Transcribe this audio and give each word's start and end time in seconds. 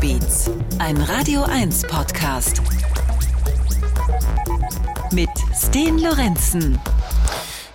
Elektrobeats, 0.00 0.50
ein 0.78 0.96
Radio 0.96 1.42
1 1.42 1.82
Podcast. 1.82 2.62
Mit 5.12 5.28
Sten 5.54 5.98
Lorenzen. 5.98 6.78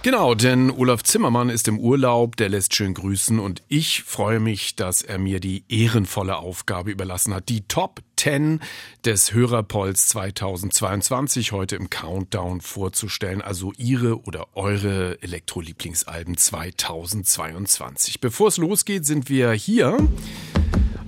Genau, 0.01 0.33
denn 0.33 0.71
Olaf 0.71 1.03
Zimmermann 1.03 1.49
ist 1.49 1.67
im 1.67 1.77
Urlaub, 1.79 2.35
der 2.35 2.49
lässt 2.49 2.73
schön 2.73 2.95
grüßen 2.95 3.39
und 3.39 3.61
ich 3.67 4.03
freue 4.03 4.39
mich, 4.39 4.75
dass 4.75 5.01
er 5.01 5.19
mir 5.19 5.39
die 5.39 5.65
ehrenvolle 5.69 6.37
Aufgabe 6.37 6.89
überlassen 6.91 7.33
hat, 7.33 7.49
die 7.49 7.67
Top 7.67 8.01
10 8.17 8.59
des 9.03 9.33
Hörerpolls 9.33 10.07
2022 10.07 11.51
heute 11.51 11.75
im 11.75 11.91
Countdown 11.91 12.61
vorzustellen, 12.61 13.41
also 13.41 13.71
Ihre 13.77 14.21
oder 14.21 14.47
eure 14.55 15.21
Elektro-Lieblingsalben 15.21 16.37
2022. 16.37 18.19
Bevor 18.19 18.47
es 18.47 18.57
losgeht, 18.57 19.05
sind 19.05 19.29
wir 19.29 19.51
hier. 19.51 19.97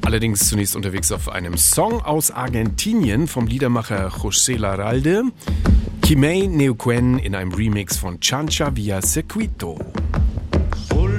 Allerdings 0.07 0.47
zunächst 0.47 0.77
unterwegs 0.77 1.11
auf 1.11 1.27
einem 1.27 1.57
Song 1.57 1.99
aus 1.99 2.31
Argentinien 2.31 3.27
vom 3.27 3.45
Liedermacher 3.45 4.07
José 4.07 4.57
Laralde. 4.57 5.23
Kimei 6.01 6.47
Neuquén 6.47 7.19
in 7.19 7.35
einem 7.35 7.51
Remix 7.51 7.97
von 7.97 8.17
Chancha 8.21 8.73
via 8.73 9.01
Circuito. 9.01 9.77
Sol 10.89 11.11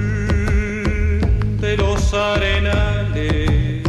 de 1.61 1.77
los 1.77 2.11
arenales, 2.15 3.83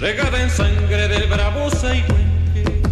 regada 0.00 0.42
en 0.42 0.50
sangre 0.50 1.06
del 1.06 1.28
bravo 1.28 1.70
Saihuenque, 1.70 2.82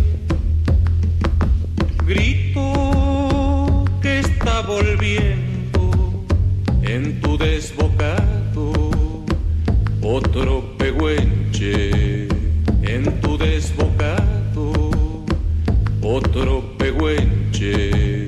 grito 2.06 3.84
que 4.00 4.20
está 4.20 4.60
volviendo 4.60 6.24
en 6.84 7.20
tu 7.20 7.36
desbocado 7.36 8.43
otro 10.04 10.62
pehuenche 10.76 12.28
en 12.82 13.20
tu 13.22 13.38
desbocado 13.38 14.72
otro 16.02 16.62
pehuenche. 16.76 18.23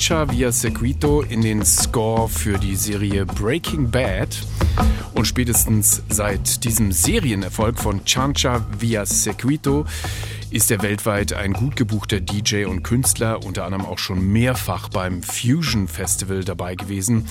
Chancha 0.00 0.32
via 0.32 0.50
Sequito 0.50 1.20
in 1.20 1.42
den 1.42 1.62
Score 1.62 2.26
für 2.26 2.58
die 2.58 2.74
Serie 2.74 3.26
Breaking 3.26 3.90
Bad. 3.90 4.34
Und 5.12 5.26
spätestens 5.26 6.02
seit 6.08 6.64
diesem 6.64 6.90
Serienerfolg 6.90 7.78
von 7.78 8.02
Chancha 8.06 8.64
via 8.78 9.04
Sequito 9.04 9.84
ist 10.50 10.70
er 10.70 10.80
weltweit 10.80 11.34
ein 11.34 11.52
gut 11.52 11.76
gebuchter 11.76 12.18
DJ 12.18 12.64
und 12.64 12.82
Künstler, 12.82 13.44
unter 13.44 13.64
anderem 13.64 13.84
auch 13.84 13.98
schon 13.98 14.26
mehrfach 14.26 14.88
beim 14.88 15.22
Fusion 15.22 15.86
Festival 15.86 16.44
dabei 16.44 16.76
gewesen. 16.76 17.26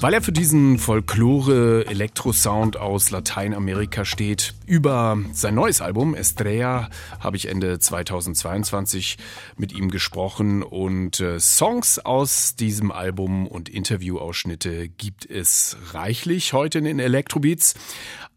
Weil 0.00 0.14
er 0.14 0.22
für 0.22 0.30
diesen 0.30 0.78
Folklore-Elektrosound 0.78 2.76
aus 2.76 3.10
Lateinamerika 3.10 4.04
steht. 4.04 4.54
Über 4.64 5.18
sein 5.32 5.56
neues 5.56 5.80
Album 5.80 6.14
Estrella 6.14 6.88
habe 7.18 7.36
ich 7.36 7.48
Ende 7.48 7.80
2022 7.80 9.18
mit 9.56 9.72
ihm 9.72 9.90
gesprochen 9.90 10.62
und 10.62 11.18
äh, 11.18 11.40
Songs 11.40 11.98
aus 11.98 12.54
diesem 12.54 12.92
Album 12.92 13.48
und 13.48 13.68
Interviewausschnitte 13.68 14.88
gibt 14.88 15.28
es 15.28 15.76
reichlich 15.92 16.52
heute 16.52 16.78
in 16.78 16.84
den 16.84 17.00
Elektrobeats. 17.00 17.74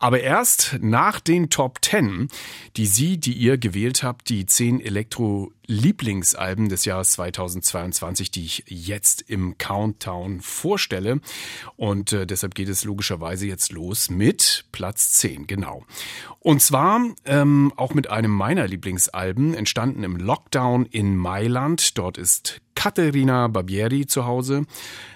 Aber 0.01 0.19
erst 0.19 0.79
nach 0.81 1.19
den 1.19 1.51
Top 1.51 1.77
10, 1.83 2.27
die 2.75 2.87
Sie, 2.87 3.19
die 3.19 3.33
ihr 3.33 3.59
gewählt 3.59 4.01
habt, 4.01 4.29
die 4.29 4.47
10 4.47 4.81
Elektro-Lieblingsalben 4.81 6.69
des 6.69 6.85
Jahres 6.85 7.11
2022, 7.11 8.31
die 8.31 8.43
ich 8.43 8.63
jetzt 8.65 9.21
im 9.29 9.59
Countdown 9.59 10.41
vorstelle. 10.41 11.21
Und 11.75 12.13
äh, 12.13 12.25
deshalb 12.25 12.55
geht 12.55 12.69
es 12.69 12.83
logischerweise 12.83 13.45
jetzt 13.45 13.71
los 13.73 14.09
mit 14.09 14.65
Platz 14.71 15.11
10, 15.11 15.45
genau. 15.45 15.85
Und 16.39 16.63
zwar 16.63 17.05
ähm, 17.25 17.71
auch 17.75 17.93
mit 17.93 18.09
einem 18.09 18.31
meiner 18.31 18.67
Lieblingsalben, 18.67 19.53
entstanden 19.53 20.03
im 20.03 20.15
Lockdown 20.15 20.87
in 20.87 21.15
Mailand. 21.15 21.99
Dort 21.99 22.17
ist 22.17 22.59
Caterina 22.73 23.47
Barbieri 23.49 24.07
zu 24.07 24.25
Hause. 24.25 24.65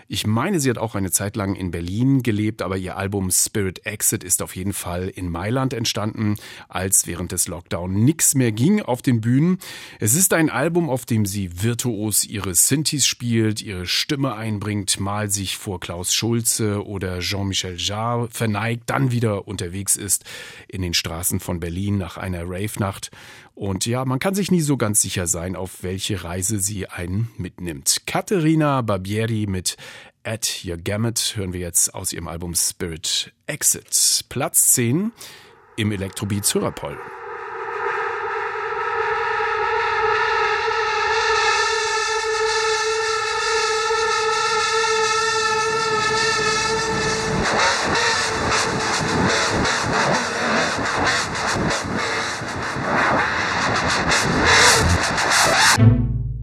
Ich 0.08 0.28
meine, 0.28 0.60
sie 0.60 0.70
hat 0.70 0.78
auch 0.78 0.94
eine 0.94 1.10
Zeit 1.10 1.36
lang 1.36 1.56
in 1.56 1.72
Berlin 1.72 2.22
gelebt, 2.22 2.62
aber 2.62 2.78
ihr 2.78 2.96
Album 2.96 3.32
Spirit 3.32 3.88
Exit 3.88 4.24
ist 4.24 4.44
auf 4.44 4.56
jeden 4.56 4.74
Fall 4.74 5.10
in 5.10 5.30
Mailand 5.30 5.74
entstanden, 5.74 6.36
als 6.70 7.08
während 7.08 7.32
des 7.32 7.48
Lockdown 7.48 8.06
nichts 8.06 8.36
mehr 8.36 8.52
ging 8.52 8.84
auf 8.84 9.02
den 9.02 9.20
Bühnen. 9.20 9.58
Es 10.00 10.14
ist 10.14 10.34
ein 10.34 10.52
Album, 10.52 10.92
auf 10.92 11.06
dem 11.06 11.26
sie 11.26 11.64
virtuos 11.64 12.24
ihre 12.24 12.54
Synthes 12.54 13.08
spielt, 13.08 13.64
ihre 13.64 13.88
Stimme 13.88 14.36
einbringt, 14.36 15.00
mal 15.00 15.32
sich 15.32 15.58
vor 15.58 15.80
Klaus 15.80 16.14
Schulze 16.14 16.86
oder 16.86 17.20
Jean-Michel 17.20 17.78
Jarre 17.80 18.30
verneigt, 18.30 18.84
dann 18.92 19.12
wieder 19.12 19.48
unterwegs 19.48 19.96
ist 19.96 20.24
in 20.68 20.84
den 20.84 20.94
Straßen 20.94 21.40
von 21.40 21.60
Berlin 21.60 21.98
nach 21.98 22.18
einer 22.18 22.44
Rave-Nacht. 22.44 23.10
Und 23.56 23.86
ja, 23.86 24.04
man 24.04 24.20
kann 24.20 24.36
sich 24.36 24.52
nie 24.52 24.62
so 24.62 24.76
ganz 24.76 25.02
sicher 25.02 25.28
sein, 25.28 25.56
auf 25.56 25.82
welche 25.82 26.24
Reise 26.24 26.60
sie 26.60 26.88
einen 26.88 27.30
mitnimmt. 27.38 28.02
Katharina 28.06 28.82
Barbieri 28.82 29.48
mit 29.48 29.78
At 30.24 30.62
Your 30.66 30.78
Gamut 30.78 31.34
hören 31.36 31.54
wir 31.54 31.62
jetzt 31.62 31.96
aus 31.96 32.12
ihrem 32.12 32.28
Album 32.28 32.54
Spirit 32.54 33.34
Exit. 33.48 34.26
Platz 34.28 34.74
10 34.74 35.14
im 35.78 35.92
Elektrobeat 35.92 36.54
Hörerpoll. 36.54 36.98
you 55.78 56.35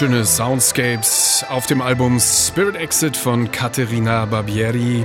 wunderschöne 0.00 0.24
Soundscapes 0.26 1.44
auf 1.48 1.66
dem 1.66 1.80
Album 1.80 2.20
Spirit 2.20 2.76
Exit 2.76 3.16
von 3.16 3.50
Caterina 3.50 4.26
Barbieri, 4.26 5.04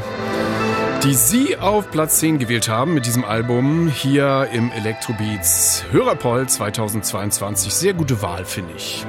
die 1.04 1.14
Sie 1.16 1.58
auf 1.58 1.90
Platz 1.90 2.20
10 2.20 2.38
gewählt 2.38 2.70
haben 2.70 2.94
mit 2.94 3.08
diesem 3.08 3.26
Album 3.26 3.88
hier 3.88 4.50
im 4.52 4.72
Electrobeats 4.72 5.84
Hörerpoll 5.90 6.48
2022. 6.48 7.74
Sehr 7.74 7.96
gute 7.96 8.22
Wahl, 8.22 8.46
finde 8.46 8.74
ich. 8.78 9.04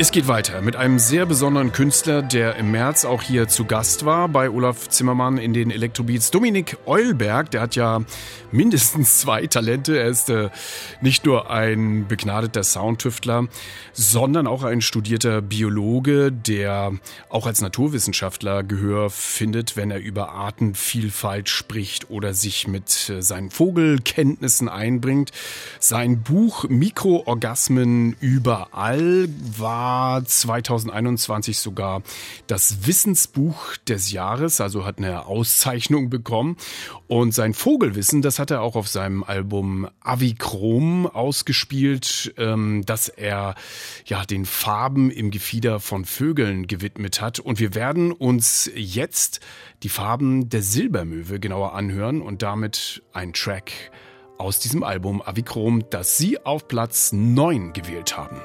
Es 0.00 0.12
geht 0.12 0.28
weiter 0.28 0.62
mit 0.62 0.76
einem 0.76 1.00
sehr 1.00 1.26
besonderen 1.26 1.72
Künstler, 1.72 2.22
der 2.22 2.54
im 2.54 2.70
März 2.70 3.04
auch 3.04 3.20
hier 3.20 3.48
zu 3.48 3.64
Gast 3.64 4.04
war 4.04 4.28
bei 4.28 4.48
Olaf 4.48 4.88
Zimmermann 4.88 5.38
in 5.38 5.52
den 5.52 5.72
Elektrobeats. 5.72 6.30
Dominik 6.30 6.76
Eulberg, 6.86 7.50
der 7.50 7.62
hat 7.62 7.74
ja 7.74 8.02
mindestens 8.52 9.18
zwei 9.18 9.48
Talente. 9.48 9.98
Er 9.98 10.06
ist 10.06 10.30
äh, 10.30 10.50
nicht 11.00 11.26
nur 11.26 11.50
ein 11.50 12.06
begnadeter 12.06 12.62
Soundtüftler, 12.62 13.48
sondern 13.92 14.46
auch 14.46 14.62
ein 14.62 14.82
studierter 14.82 15.42
Biologe, 15.42 16.30
der 16.30 16.92
auch 17.28 17.48
als 17.48 17.60
Naturwissenschaftler 17.60 18.62
Gehör 18.62 19.10
findet, 19.10 19.76
wenn 19.76 19.90
er 19.90 19.98
über 19.98 20.30
Artenvielfalt 20.30 21.48
spricht 21.48 22.08
oder 22.08 22.34
sich 22.34 22.68
mit 22.68 23.10
äh, 23.10 23.20
seinen 23.20 23.50
Vogelkenntnissen 23.50 24.68
einbringt. 24.68 25.32
Sein 25.80 26.22
Buch 26.22 26.68
Mikroorgasmen 26.68 28.14
überall 28.20 29.28
war 29.58 29.87
war 29.88 30.22
2021 30.22 31.58
sogar 31.58 32.02
das 32.46 32.86
Wissensbuch 32.86 33.74
des 33.88 34.12
Jahres, 34.12 34.60
also 34.60 34.84
hat 34.84 34.98
eine 34.98 35.24
Auszeichnung 35.24 36.10
bekommen. 36.10 36.58
Und 37.06 37.32
sein 37.32 37.54
Vogelwissen, 37.54 38.20
das 38.20 38.38
hat 38.38 38.50
er 38.50 38.60
auch 38.60 38.76
auf 38.76 38.86
seinem 38.86 39.24
Album 39.24 39.88
Avichrom 40.00 41.06
ausgespielt, 41.06 42.34
ähm, 42.36 42.84
dass 42.84 43.08
er 43.08 43.54
ja 44.04 44.26
den 44.26 44.44
Farben 44.44 45.10
im 45.10 45.30
Gefieder 45.30 45.80
von 45.80 46.04
Vögeln 46.04 46.66
gewidmet 46.66 47.22
hat. 47.22 47.38
Und 47.38 47.58
wir 47.58 47.74
werden 47.74 48.12
uns 48.12 48.70
jetzt 48.74 49.40
die 49.82 49.88
Farben 49.88 50.50
der 50.50 50.60
Silbermöwe 50.60 51.40
genauer 51.40 51.74
anhören 51.74 52.20
und 52.20 52.42
damit 52.42 53.02
ein 53.14 53.32
Track 53.32 53.72
aus 54.36 54.60
diesem 54.60 54.82
Album 54.82 55.22
Avichrom, 55.22 55.88
das 55.88 56.18
Sie 56.18 56.44
auf 56.44 56.68
Platz 56.68 57.12
9 57.12 57.72
gewählt 57.72 58.18
haben. 58.18 58.38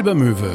Silbermöwe. 0.00 0.50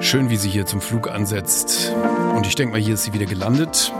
Schön, 0.00 0.30
wie 0.30 0.36
sie 0.36 0.48
hier 0.48 0.66
zum 0.66 0.80
Flug 0.80 1.10
ansetzt. 1.10 1.92
Und 2.36 2.46
ich 2.46 2.54
denke 2.54 2.74
mal, 2.74 2.80
hier 2.80 2.94
ist 2.94 3.02
sie 3.02 3.12
wieder 3.12 3.26
gelandet. 3.26 3.92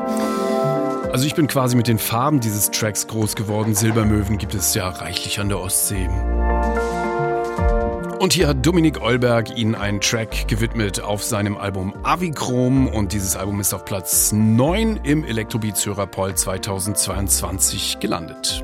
Also 1.10 1.26
ich 1.26 1.34
bin 1.34 1.48
quasi 1.48 1.74
mit 1.74 1.88
den 1.88 1.98
Farben 1.98 2.38
dieses 2.38 2.70
Tracks 2.70 3.08
groß 3.08 3.34
geworden. 3.34 3.74
Silbermöwen 3.74 4.38
gibt 4.38 4.54
es 4.54 4.72
ja 4.74 4.88
reichlich 4.88 5.40
an 5.40 5.48
der 5.48 5.58
Ostsee. 5.58 6.08
Und 8.20 8.32
hier 8.32 8.46
hat 8.46 8.64
Dominik 8.64 9.02
Eulberg 9.02 9.58
Ihnen 9.58 9.74
einen 9.74 10.00
Track 10.00 10.46
gewidmet 10.46 11.00
auf 11.00 11.24
seinem 11.24 11.56
Album 11.56 11.92
Avichrom 12.04 12.86
und 12.86 13.12
dieses 13.12 13.34
Album 13.34 13.58
ist 13.58 13.74
auf 13.74 13.84
Platz 13.84 14.30
9 14.30 15.00
im 15.02 15.24
Elektrobeats 15.24 15.84
Hörerpoll 15.86 16.36
2022 16.36 17.98
gelandet. 17.98 18.62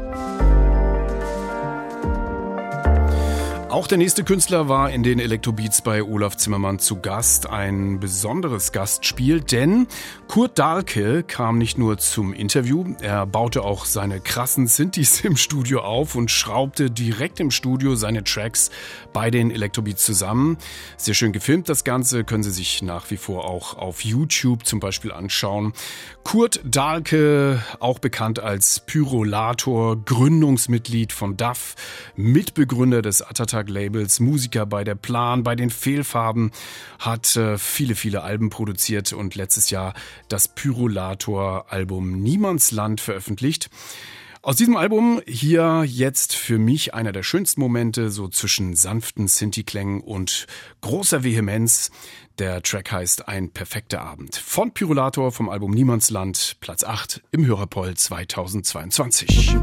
Auch 3.70 3.87
der 3.87 3.98
nächste 3.98 4.24
Künstler 4.24 4.68
war 4.68 4.90
in 4.90 5.04
den 5.04 5.20
Elektrobeats 5.20 5.80
bei 5.80 6.02
Olaf 6.02 6.37
Zimmermann 6.37 6.80
zu 6.80 6.96
Gast. 6.96 7.48
Ein 7.48 8.00
besonderes 8.00 8.72
Gastspiel, 8.72 9.42
denn 9.42 9.87
Kurt 10.26 10.59
Dahlke 10.59 11.22
kam 11.22 11.56
nicht 11.56 11.78
nur 11.78 11.96
zum 11.96 12.33
Interview, 12.33 12.96
er 13.00 13.26
baute 13.26 13.62
auch 13.62 13.85
seine 13.85 14.18
krassen 14.18 14.66
Synthes 14.66 15.20
im 15.24 15.37
Studio 15.37 15.83
auf 15.83 16.16
und 16.16 16.33
schraubte 16.33 16.90
direkt 16.90 17.38
im 17.38 17.52
Studio 17.52 17.94
seine 17.94 18.24
Tracks 18.24 18.72
bei 19.12 19.30
den 19.30 19.52
Elektrobeats 19.52 20.04
zusammen. 20.04 20.59
Sehr 20.96 21.14
schön 21.14 21.33
gefilmt 21.33 21.68
das 21.68 21.85
Ganze, 21.85 22.24
können 22.24 22.42
Sie 22.42 22.50
sich 22.50 22.83
nach 22.83 23.09
wie 23.12 23.18
vor 23.18 23.44
auch 23.44 23.78
auf 23.78 24.04
YouTube 24.04 24.66
zum 24.66 24.80
Beispiel 24.80 25.12
anschauen. 25.12 25.74
Kurt 26.24 26.61
Dahlke, 26.64 27.62
auch 27.78 28.00
bekannt 28.00 28.40
als 28.40 28.80
Pyrolator, 28.80 29.96
Gründungsmitglied 29.96 31.12
von 31.12 31.37
DAF, 31.37 31.76
Mitbegründer 32.16 33.00
des 33.00 33.22
Atata 33.22 33.60
Labels, 33.68 34.20
Musiker 34.20 34.64
bei 34.64 34.85
der 34.85 34.94
Plan, 34.94 35.42
bei 35.42 35.57
den 35.57 35.70
Fehlfarben, 35.70 36.53
hat 36.99 37.37
äh, 37.37 37.59
viele, 37.59 37.94
viele 37.94 38.23
Alben 38.23 38.51
produziert 38.51 39.12
und 39.12 39.35
letztes 39.35 39.70
Jahr 39.70 39.94
das 40.29 40.49
Pyrolator-Album 40.49 42.23
Niemandsland 42.23 43.01
veröffentlicht. 43.01 43.68
Aus 44.42 44.57
diesem 44.57 44.77
Album 44.77 45.20
hier 45.27 45.85
jetzt 45.87 46.35
für 46.35 46.59
mich 46.59 46.94
einer 46.94 47.12
der 47.12 47.23
schönsten 47.23 47.61
Momente, 47.61 48.11
so 48.11 48.27
zwischen 48.27 48.75
sanften 48.75 49.29
Sinti-Klängen 49.29 50.01
und 50.01 50.46
großer 50.81 51.23
Vehemenz. 51.25 51.90
Der 52.38 52.62
Track 52.62 52.90
heißt 52.90 53.29
Ein 53.29 53.51
perfekter 53.51 54.01
Abend. 54.01 54.37
Von 54.37 54.73
Pyrolator 54.73 55.31
vom 55.31 55.51
Album 55.51 55.73
Niemandsland, 55.73 56.57
Platz 56.61 56.85
8 56.85 57.20
im 57.33 57.44
Hörerpoll 57.44 57.94
2022. 57.94 59.55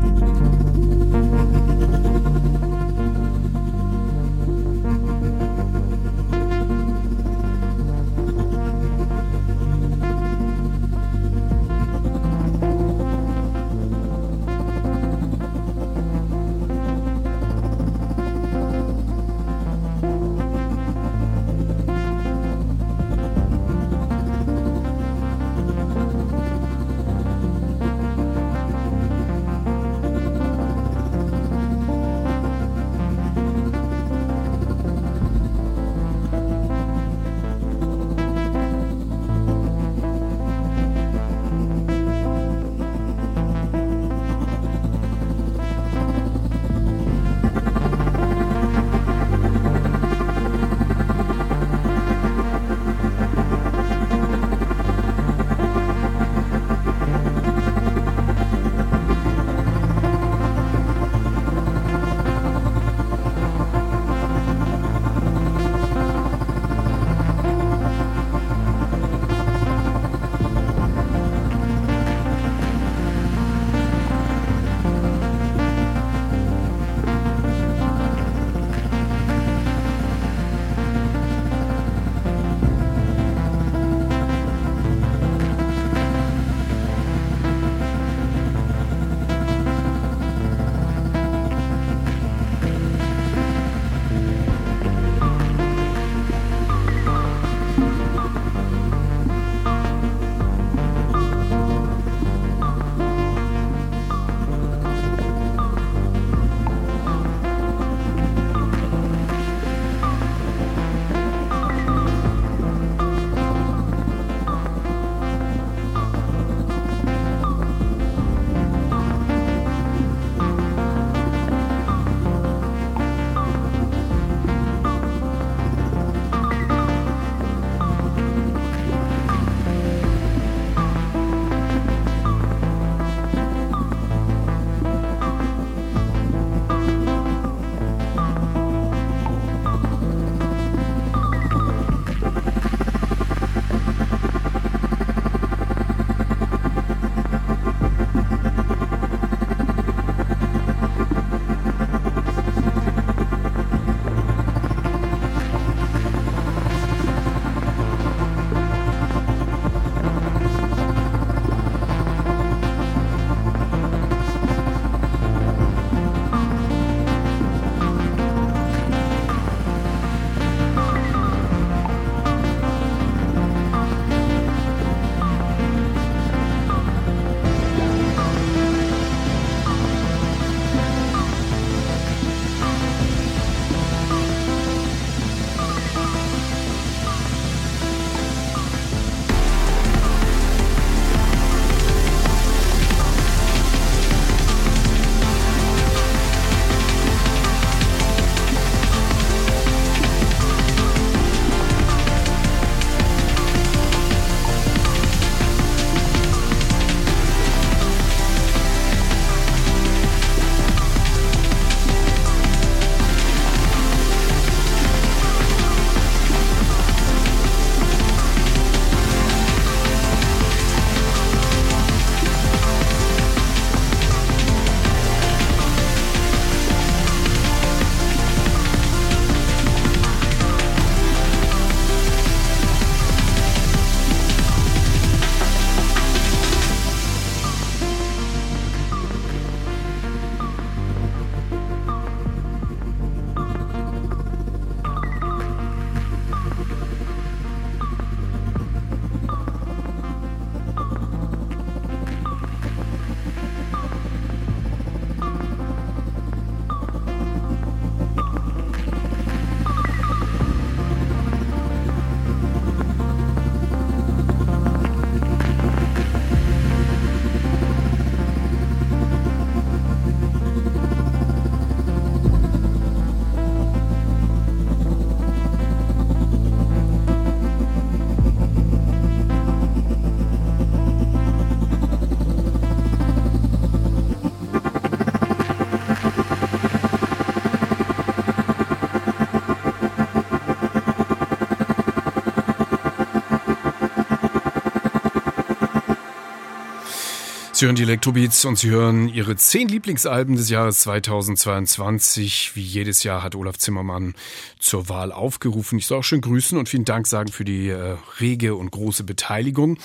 Sie 297.58 297.66
hören 297.66 297.76
die 297.76 297.82
Elektrobeats 297.82 298.46
und 298.46 298.60
Sie 298.60 298.70
hören 298.70 299.10
Ihre 299.10 299.36
zehn 299.36 299.68
Lieblingsalben 299.68 300.36
des 300.36 300.52
Jahres 300.52 300.82
2022. 300.82 302.52
Wie 302.54 302.62
jedes 302.62 303.02
Jahr 303.02 303.24
hat 303.24 303.34
Olaf 303.34 303.58
Zimmermann 303.58 304.14
zur 304.60 304.90
Wahl 304.90 305.12
aufgerufen. 305.12 305.80
Ich 305.80 305.88
soll 305.88 305.98
auch 305.98 306.04
schön 306.04 306.22
grüßen 306.22 306.56
und 306.56 306.70
vielen 306.70 306.86
Dank 306.86 307.08
sagen 307.08 307.32
für 307.32 307.46
die 307.46 307.70
äh, 307.70 307.98
rege 308.20 308.54
und 308.54 308.70
große 308.70 309.04
Beteiligung. 309.04 309.80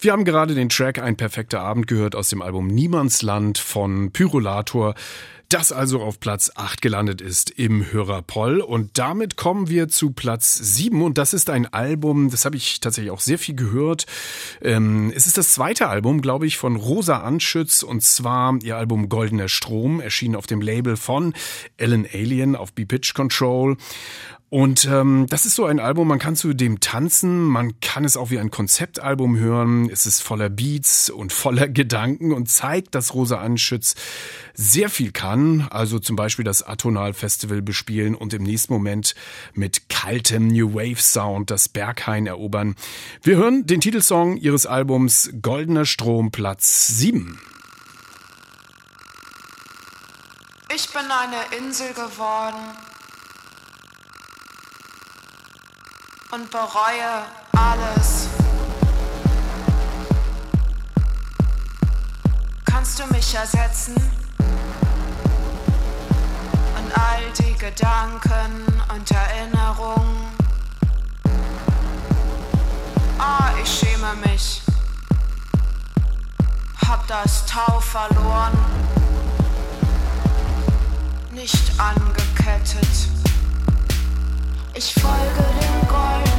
Wir 0.00 0.12
haben 0.12 0.24
gerade 0.24 0.54
den 0.54 0.70
Track 0.70 1.00
Ein 1.00 1.18
perfekter 1.18 1.60
Abend 1.60 1.86
gehört 1.86 2.14
aus 2.14 2.30
dem 2.30 2.40
Album 2.40 2.66
Niemandsland 2.68 3.58
von 3.58 4.10
Pyrolator 4.10 4.94
das 5.48 5.72
also 5.72 6.02
auf 6.02 6.20
Platz 6.20 6.52
8 6.54 6.82
gelandet 6.82 7.20
ist 7.20 7.50
im 7.50 7.90
Hörerpoll. 7.90 8.60
Und 8.60 8.98
damit 8.98 9.36
kommen 9.36 9.68
wir 9.68 9.88
zu 9.88 10.10
Platz 10.10 10.54
7 10.54 11.02
und 11.02 11.16
das 11.16 11.32
ist 11.32 11.48
ein 11.48 11.72
Album, 11.72 12.30
das 12.30 12.44
habe 12.44 12.56
ich 12.56 12.80
tatsächlich 12.80 13.10
auch 13.10 13.20
sehr 13.20 13.38
viel 13.38 13.54
gehört. 13.54 14.06
Ähm, 14.60 15.10
es 15.14 15.26
ist 15.26 15.38
das 15.38 15.54
zweite 15.54 15.88
Album, 15.88 16.20
glaube 16.20 16.46
ich, 16.46 16.58
von 16.58 16.76
Rosa 16.76 17.18
Anschütz 17.18 17.82
und 17.82 18.02
zwar 18.02 18.58
ihr 18.62 18.76
Album 18.76 19.08
Goldener 19.08 19.48
Strom, 19.48 20.00
erschienen 20.00 20.36
auf 20.36 20.46
dem 20.46 20.60
Label 20.60 20.96
von 20.96 21.32
Ellen 21.78 22.06
Alien 22.12 22.54
auf 22.54 22.74
B-Pitch 22.74 23.14
Control. 23.14 23.76
Und 24.50 24.86
ähm, 24.86 25.26
das 25.28 25.44
ist 25.44 25.56
so 25.56 25.66
ein 25.66 25.78
Album, 25.78 26.08
man 26.08 26.18
kann 26.18 26.34
zu 26.34 26.54
dem 26.54 26.80
tanzen, 26.80 27.44
man 27.44 27.80
kann 27.80 28.06
es 28.06 28.16
auch 28.16 28.30
wie 28.30 28.38
ein 28.38 28.50
Konzeptalbum 28.50 29.38
hören. 29.38 29.90
Es 29.90 30.06
ist 30.06 30.22
voller 30.22 30.48
Beats 30.48 31.10
und 31.10 31.34
voller 31.34 31.68
Gedanken 31.68 32.32
und 32.32 32.48
zeigt, 32.48 32.94
dass 32.94 33.12
Rosa 33.12 33.38
Anschütz 33.40 33.94
sehr 34.54 34.88
viel 34.88 35.12
kann. 35.12 35.68
Also 35.70 35.98
zum 35.98 36.16
Beispiel 36.16 36.46
das 36.46 36.62
Atonal 36.62 37.12
Festival 37.12 37.60
bespielen 37.60 38.14
und 38.14 38.32
im 38.32 38.42
nächsten 38.42 38.72
Moment 38.72 39.14
mit 39.52 39.90
kaltem 39.90 40.48
New 40.48 40.72
Wave 40.72 41.02
Sound 41.02 41.50
das 41.50 41.68
Berghain 41.68 42.26
erobern. 42.26 42.74
Wir 43.22 43.36
hören 43.36 43.66
den 43.66 43.82
Titelsong 43.82 44.38
ihres 44.38 44.64
Albums 44.64 45.30
Goldener 45.42 45.84
Strom 45.84 46.30
Platz 46.30 46.86
7. 46.88 47.38
Ich 50.74 50.88
bin 50.90 51.02
eine 51.02 51.58
Insel 51.58 51.92
geworden 51.92 52.87
und 56.30 56.50
bereue 56.50 57.24
alles. 57.56 58.28
Kannst 62.64 62.98
du 62.98 63.06
mich 63.06 63.34
ersetzen? 63.34 63.94
Und 66.76 66.98
all 66.98 67.22
die 67.38 67.54
Gedanken 67.54 68.66
und 68.94 69.10
Erinnerungen. 69.10 70.28
Ah, 73.18 73.50
ich 73.62 73.78
schäme 73.78 74.14
mich. 74.26 74.62
Hab 76.86 77.06
das 77.06 77.46
Tau 77.46 77.80
verloren. 77.80 78.56
Nicht 81.32 81.72
angekettet. 81.78 83.17
Ich 84.78 84.94
folge 84.94 85.44
dem 85.60 85.88
goldenen 85.88 86.37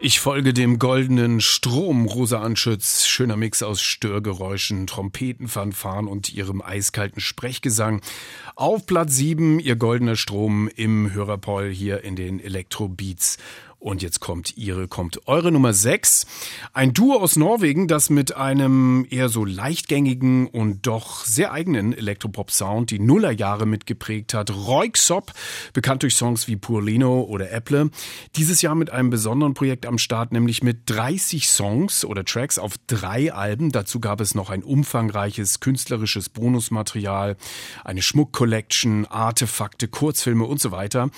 Ich 0.00 0.20
folge 0.20 0.54
dem 0.54 0.78
goldenen 0.78 1.40
Strom, 1.40 2.06
Rosa 2.06 2.40
Anschütz. 2.40 3.06
Schöner 3.06 3.36
Mix 3.36 3.62
aus 3.62 3.82
Störgeräuschen, 3.82 4.86
Trompetenfanfaren 4.86 6.08
und 6.08 6.32
ihrem 6.32 6.62
eiskalten 6.62 7.20
Sprechgesang. 7.20 8.00
Auf 8.56 8.86
Platz 8.86 9.14
7 9.16 9.60
ihr 9.60 9.76
goldener 9.76 10.16
Strom 10.16 10.68
im 10.74 11.12
Hörerpoll 11.12 11.70
hier 11.70 12.02
in 12.04 12.16
den 12.16 12.40
Elektrobeats. 12.40 13.38
Und 13.82 14.00
jetzt 14.00 14.20
kommt 14.20 14.56
ihre, 14.56 14.86
kommt 14.86 15.26
eure 15.26 15.50
Nummer 15.50 15.72
6. 15.72 16.24
Ein 16.72 16.94
Duo 16.94 17.16
aus 17.16 17.34
Norwegen, 17.34 17.88
das 17.88 18.10
mit 18.10 18.36
einem 18.36 19.04
eher 19.10 19.28
so 19.28 19.44
leichtgängigen 19.44 20.46
und 20.46 20.86
doch 20.86 21.24
sehr 21.24 21.50
eigenen 21.50 21.92
Elektropop-Sound 21.92 22.92
die 22.92 23.00
Nullerjahre 23.00 23.66
mitgeprägt 23.66 24.34
hat. 24.34 24.52
Royksop, 24.52 25.32
bekannt 25.72 26.04
durch 26.04 26.14
Songs 26.14 26.46
wie 26.46 26.54
Purlino 26.54 27.22
oder 27.22 27.50
Apple. 27.50 27.90
Dieses 28.36 28.62
Jahr 28.62 28.76
mit 28.76 28.90
einem 28.90 29.10
besonderen 29.10 29.52
Projekt 29.52 29.84
am 29.84 29.98
Start, 29.98 30.30
nämlich 30.30 30.62
mit 30.62 30.82
30 30.86 31.48
Songs 31.48 32.04
oder 32.04 32.24
Tracks 32.24 32.60
auf 32.60 32.74
drei 32.86 33.32
Alben. 33.32 33.72
Dazu 33.72 33.98
gab 33.98 34.20
es 34.20 34.36
noch 34.36 34.50
ein 34.50 34.62
umfangreiches 34.62 35.58
künstlerisches 35.58 36.28
Bonusmaterial, 36.28 37.36
eine 37.82 38.00
Schmuck-Collection, 38.00 39.06
Artefakte, 39.06 39.88
Kurzfilme 39.88 40.44
und 40.44 40.60
so 40.60 40.70
weiter. 40.70 41.10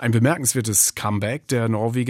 Ein 0.00 0.10
bemerkenswertes 0.10 0.96
Comeback 0.96 1.46
der 1.46 1.68
Norweger 1.68 2.07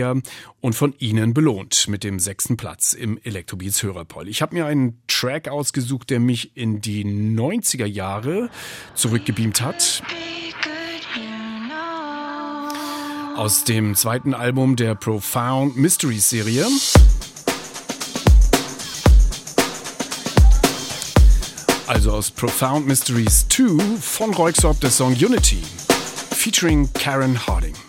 und 0.61 0.75
von 0.75 0.95
Ihnen 0.99 1.35
belohnt 1.35 1.89
mit 1.89 2.05
dem 2.05 2.19
sechsten 2.19 2.57
Platz 2.57 2.93
im 2.93 3.19
Elektrobeats 3.23 3.83
Hörerpoll. 3.83 4.29
Ich 4.29 4.43
habe 4.43 4.55
mir 4.55 4.67
einen 4.67 5.03
Track 5.07 5.49
ausgesucht, 5.49 6.11
der 6.11 6.21
mich 6.21 6.57
in 6.57 6.81
die 6.81 7.05
90er 7.05 7.87
Jahre 7.87 8.51
zurückgebeamt 8.95 9.61
hat. 9.61 10.03
Aus 13.37 13.65
dem 13.65 13.95
zweiten 13.95 14.35
Album 14.35 14.77
der 14.77 14.95
Profound 14.95 15.77
Mysteries 15.77 16.31
Serie. 16.31 16.67
Also 21.87 22.13
aus 22.13 22.31
Profound 22.31 22.87
Mysteries 22.87 23.47
2 23.49 23.99
von 24.01 24.35
Royksop 24.35 24.81
der 24.81 24.91
Song 24.91 25.13
Unity. 25.13 25.63
featuring 26.39 26.89
Karen 26.95 27.37
Harding. 27.37 27.88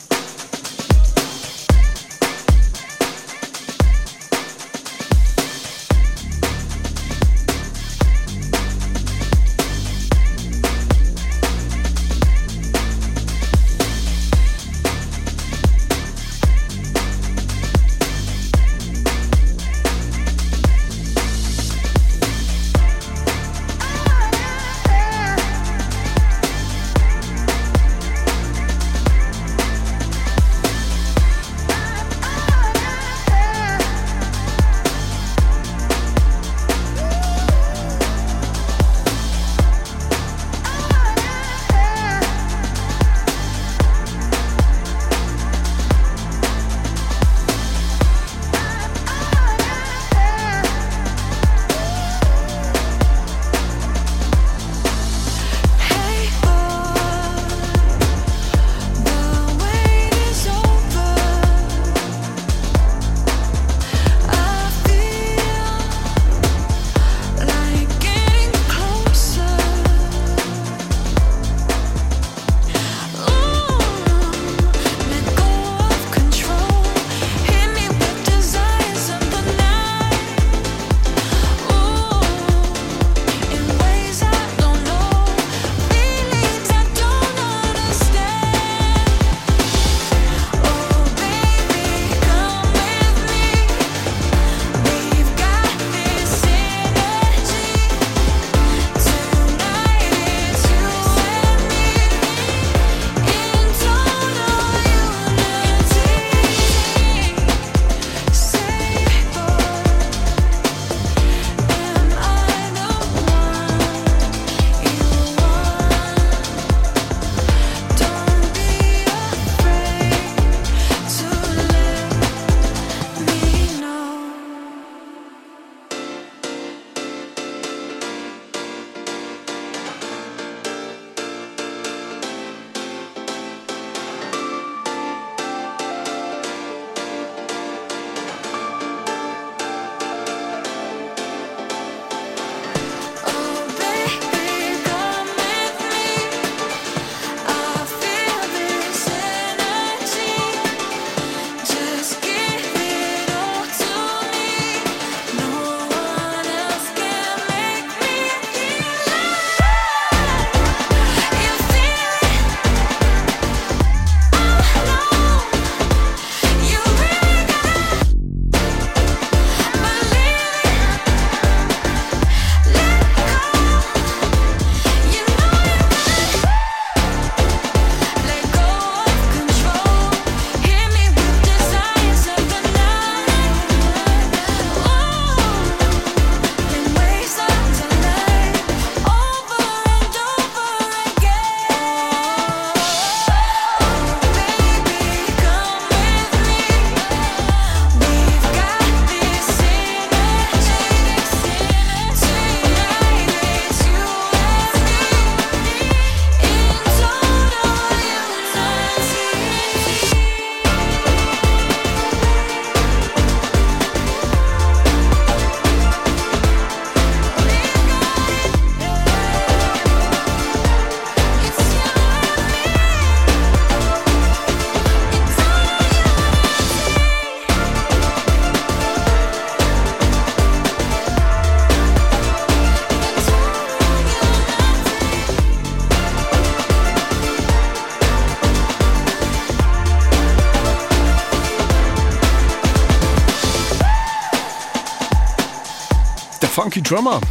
Drummer. 246.89 247.21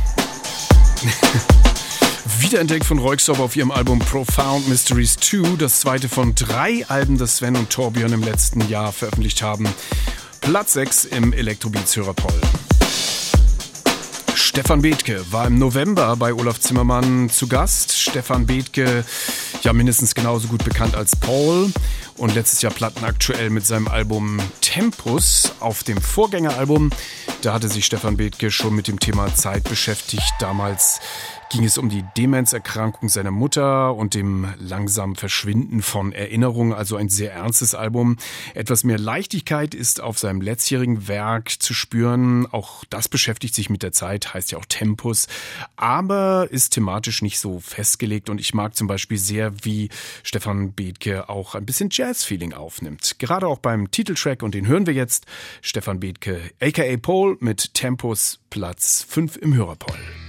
Wiederentdeckt 2.39 2.85
von 2.85 3.01
Roykstop 3.01 3.41
auf 3.41 3.57
ihrem 3.57 3.73
Album 3.73 3.99
Profound 3.99 4.69
Mysteries 4.69 5.17
2, 5.17 5.57
das 5.59 5.81
zweite 5.81 6.09
von 6.09 6.37
drei 6.37 6.87
Alben, 6.87 7.19
das 7.19 7.39
Sven 7.39 7.57
und 7.57 7.69
Torbjörn 7.69 8.13
im 8.13 8.23
letzten 8.23 8.69
Jahr 8.69 8.93
veröffentlicht 8.93 9.43
haben. 9.43 9.67
Platz 10.41 10.75
6 10.75 11.07
im 11.07 11.33
Elektrobeats 11.33 11.97
Hörerpoll. 11.97 12.41
Stefan 14.37 14.81
Bethke 14.81 15.25
war 15.33 15.49
im 15.49 15.59
November 15.59 16.15
bei 16.15 16.33
Olaf 16.33 16.61
Zimmermann 16.61 17.29
zu 17.29 17.49
Gast. 17.49 17.99
Stefan 17.99 18.47
Bethke, 18.47 19.05
ja 19.63 19.73
mindestens 19.73 20.15
genauso 20.15 20.47
gut 20.47 20.63
bekannt 20.63 20.95
als 20.95 21.17
Paul 21.17 21.73
und 22.19 22.35
letztes 22.35 22.63
Jahr 22.63 22.73
plattenaktuell 22.73 23.51
mit 23.51 23.65
seinem 23.65 23.89
Album 23.89 24.41
Tempus 24.61 25.53
auf 25.61 25.83
dem 25.83 26.01
Vorgängeralbum. 26.01 26.91
Da 27.43 27.55
hatte 27.55 27.69
sich 27.69 27.87
Stefan 27.87 28.17
Bethke 28.17 28.51
schon 28.51 28.75
mit 28.75 28.89
dem 28.89 29.01
Thema 29.01 29.35
Zeit 29.35 29.65
beschäftigt. 29.65 30.33
Damals 30.41 31.01
ging 31.51 31.65
es 31.65 31.79
um 31.79 31.89
die 31.89 32.05
Demenzerkrankung 32.17 33.09
seiner 33.09 33.31
Mutter 33.31 33.95
und 33.95 34.15
dem 34.15 34.47
langsamen 34.59 35.17
Verschwinden 35.17 35.83
von 35.83 36.13
Erinnerungen, 36.13 36.73
also 36.73 36.97
ein 36.97 37.09
sehr 37.09 37.33
ernstes 37.33 37.75
Album. 37.75 38.17
Etwas 38.55 38.85
mehr 38.85 38.99
Leichtigkeit 38.99 39.75
ist 39.75 40.01
auf 40.01 40.19
seinem 40.19 40.41
letztjährigen 40.41 41.09
Werk 41.09 41.51
zu 41.61 41.73
spüren. 41.73 42.47
Auch 42.47 42.85
das 42.91 43.09
beschäftigt 43.09 43.55
sich 43.55 43.71
mit 43.71 43.83
der 43.83 43.93
Zeit, 43.93 44.35
heißt 44.35 44.53
ja 44.53 44.59
auch 44.59 44.67
Tempus, 44.67 45.27
aber 45.77 46.49
ist 46.51 46.75
thematisch 46.75 47.23
nicht 47.23 47.39
so 47.39 47.61
festgelegt 47.61 48.29
und 48.29 48.41
ich 48.41 48.53
mag 48.53 48.77
zum 48.77 48.87
Beispiel 48.87 49.19
sehr, 49.19 49.65
wie 49.65 49.89
Stefan 50.23 50.73
Bethke 50.73 51.29
auch 51.29 51.55
ein 51.55 51.65
bisschen 51.65 51.89
Jazz-Feeling 51.91 52.53
aufnimmt. 52.53 53.19
Gerade 53.19 53.47
auch 53.47 53.59
beim 53.59 53.91
Titeltrack 53.91 54.43
und 54.43 54.55
den 54.55 54.67
hören 54.67 54.87
wir 54.87 54.95
jetzt. 54.95 55.27
Stefan 55.63 56.01
Bethke, 56.01 56.41
aka 56.61 56.97
Paul 57.01 57.39
mit 57.41 57.73
Tempus 57.75 58.39
Platz 58.51 59.05
5 59.09 59.37
im 59.37 59.55
Hörerpoll. 59.55 60.28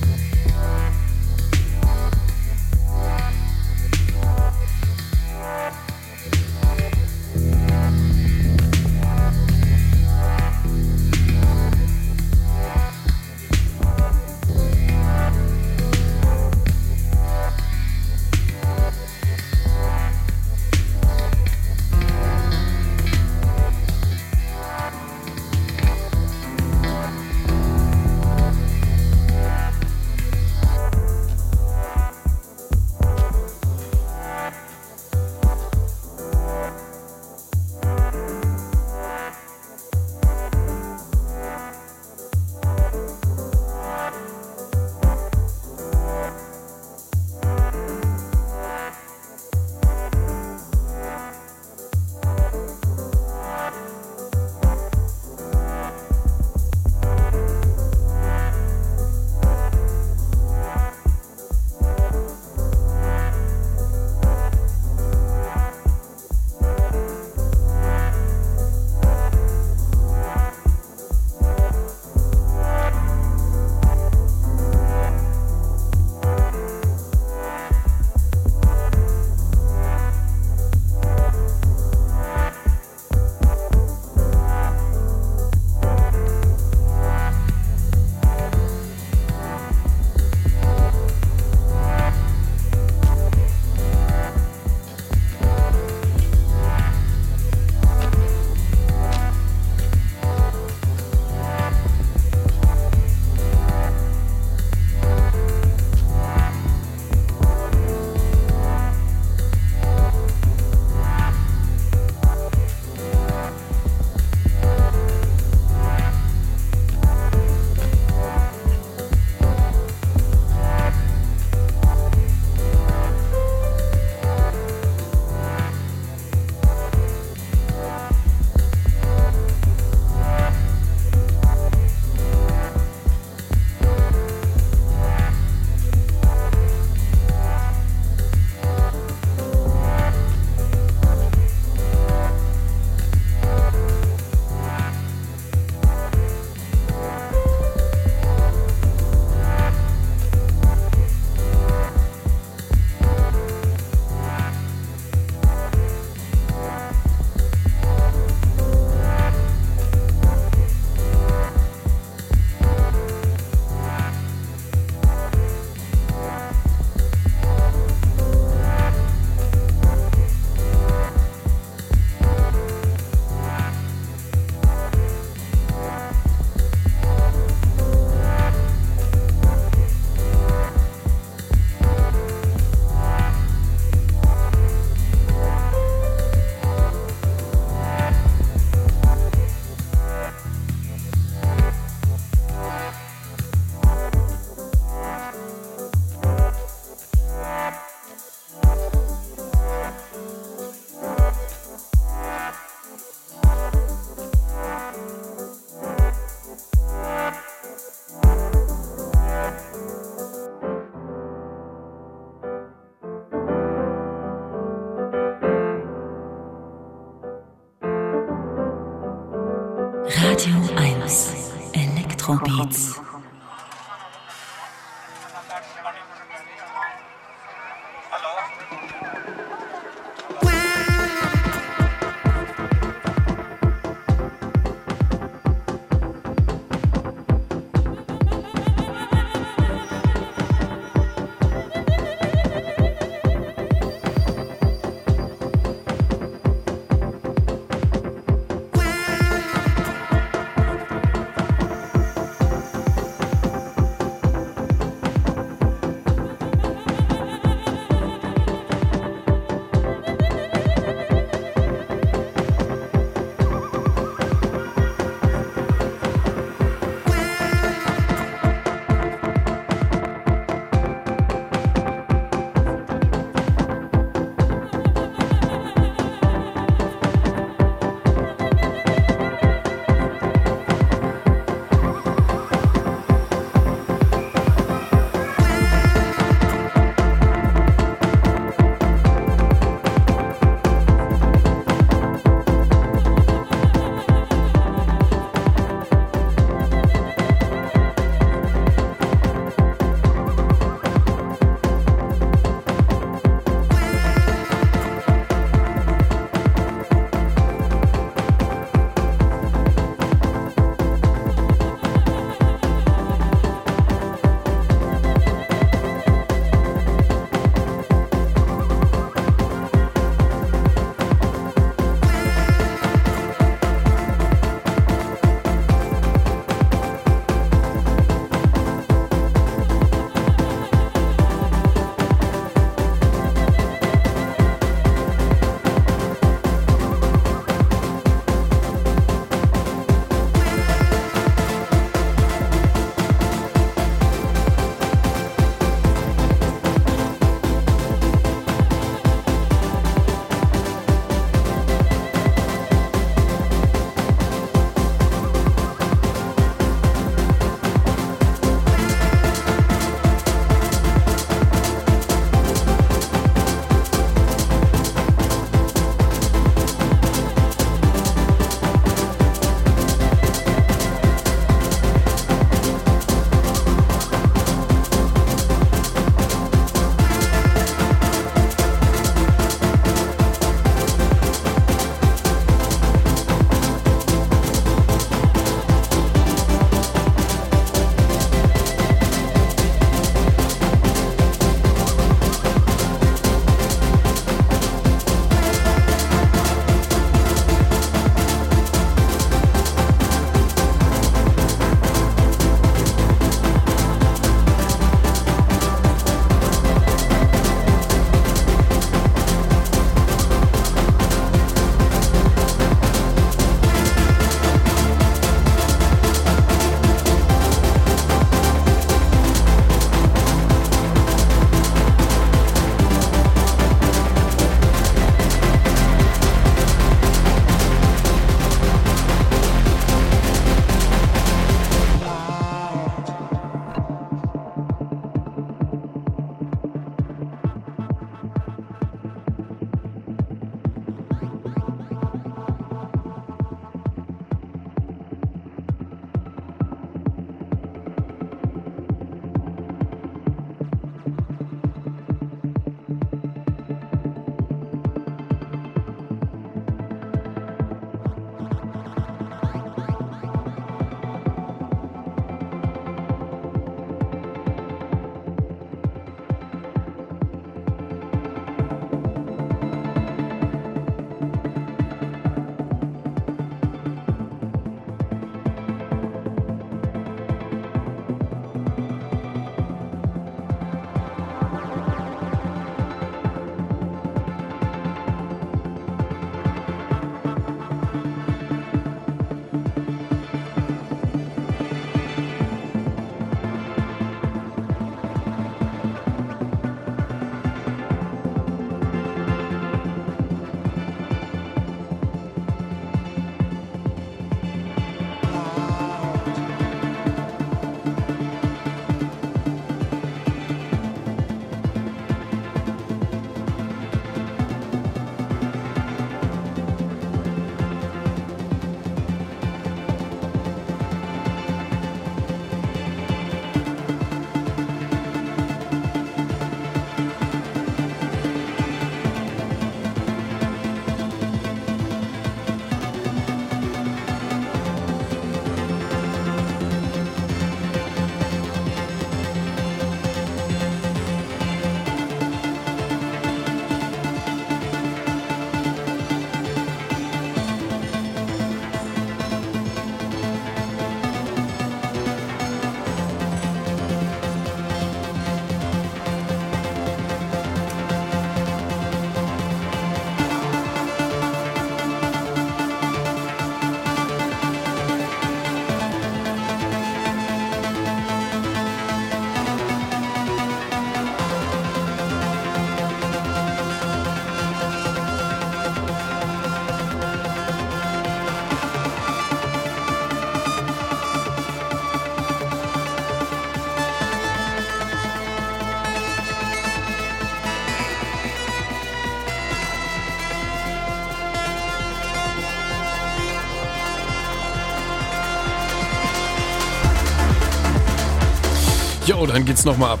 Jo, 599.18 599.26
dann 599.26 599.44
geht's 599.44 599.64
nochmal 599.64 599.94
ab. 599.94 600.00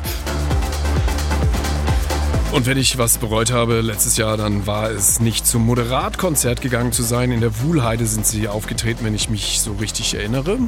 Und 2.52 2.66
wenn 2.66 2.78
ich 2.78 2.98
was 2.98 3.18
bereut 3.18 3.50
habe 3.50 3.80
letztes 3.80 4.16
Jahr, 4.16 4.36
dann 4.36 4.68
war 4.68 4.90
es 4.90 5.18
nicht 5.18 5.44
zum 5.44 5.66
Moderatkonzert 5.66 6.60
gegangen 6.60 6.92
zu 6.92 7.02
sein. 7.02 7.32
In 7.32 7.40
der 7.40 7.60
Wuhlheide 7.62 8.06
sind 8.06 8.24
sie 8.24 8.46
aufgetreten, 8.46 9.04
wenn 9.04 9.16
ich 9.16 9.28
mich 9.28 9.58
so 9.60 9.72
richtig 9.72 10.14
erinnere. 10.14 10.58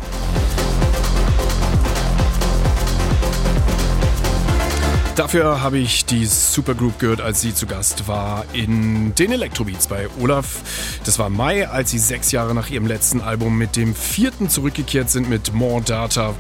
Dafür 5.15 5.61
habe 5.61 5.79
ich 5.79 6.07
die 6.07 6.25
Supergroup 6.25 6.99
gehört, 6.99 7.21
als 7.21 7.43
sie 7.43 7.55
zu 7.55 7.67
Gast 7.67 8.09
war 8.09 8.47
in 8.53 9.15
den 9.15 9.31
Electrobeats 9.31 9.87
bei 9.87 10.09
Olaf. 10.19 10.63
Das 11.11 11.19
war 11.19 11.29
Mai, 11.29 11.67
als 11.67 11.91
sie 11.91 11.99
sechs 11.99 12.31
Jahre 12.31 12.55
nach 12.55 12.71
ihrem 12.71 12.87
letzten 12.87 13.21
Album 13.21 13.59
mit 13.59 13.75
dem 13.75 13.97
vierten 13.97 14.49
zurückgekehrt 14.49 15.11
sind 15.11 15.29
mit 15.29 15.53
More 15.53 15.83
Data. 15.83 16.37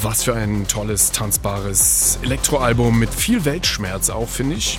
Was 0.00 0.22
für 0.22 0.32
ein 0.32 0.68
tolles, 0.68 1.10
tanzbares 1.10 2.20
Elektroalbum 2.22 2.96
mit 2.96 3.12
viel 3.12 3.44
Weltschmerz 3.44 4.10
auch, 4.10 4.28
finde 4.28 4.54
ich. 4.54 4.78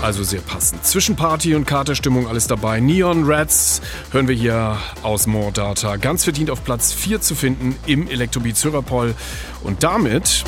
Also 0.00 0.24
sehr 0.24 0.40
passend. 0.40 0.82
Zwischen 0.86 1.14
Party 1.14 1.54
und 1.54 1.66
Katerstimmung 1.66 2.26
alles 2.26 2.46
dabei. 2.46 2.80
Neon 2.80 3.24
Rats 3.30 3.82
hören 4.12 4.28
wir 4.28 4.34
hier 4.34 4.78
aus 5.02 5.26
More 5.26 5.52
Data. 5.52 5.96
Ganz 5.96 6.24
verdient 6.24 6.48
auf 6.48 6.64
Platz 6.64 6.94
4 6.94 7.20
zu 7.20 7.34
finden 7.34 7.76
im 7.84 8.08
Electrobeats 8.08 8.64
Hörerpoll. 8.64 9.14
Und 9.62 9.82
damit 9.82 10.44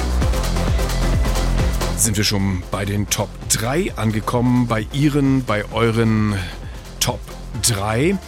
sind 1.99 2.17
wir 2.17 2.25
schon 2.25 2.63
bei 2.71 2.87
den 2.87 3.11
Top 3.11 3.29
3 3.51 3.93
angekommen, 3.97 4.69
bei 4.69 4.87
Ihren, 4.95 5.45
bei 5.45 5.67
euren 5.71 6.35
3. 7.63 8.19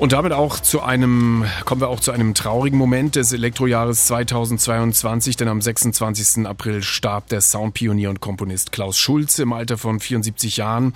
Und 0.00 0.12
damit 0.12 0.32
auch 0.32 0.58
zu 0.60 0.80
einem, 0.80 1.44
kommen 1.66 1.82
wir 1.82 1.88
auch 1.88 2.00
zu 2.00 2.10
einem 2.10 2.32
traurigen 2.32 2.78
Moment 2.78 3.16
des 3.16 3.34
Elektrojahres 3.34 4.06
2022, 4.06 5.36
denn 5.36 5.46
am 5.46 5.60
26. 5.60 6.46
April 6.46 6.82
starb 6.82 7.28
der 7.28 7.42
Soundpionier 7.42 8.08
und 8.08 8.18
Komponist 8.18 8.72
Klaus 8.72 8.96
Schulze 8.96 9.42
im 9.42 9.52
Alter 9.52 9.76
von 9.76 10.00
74 10.00 10.56
Jahren. 10.56 10.94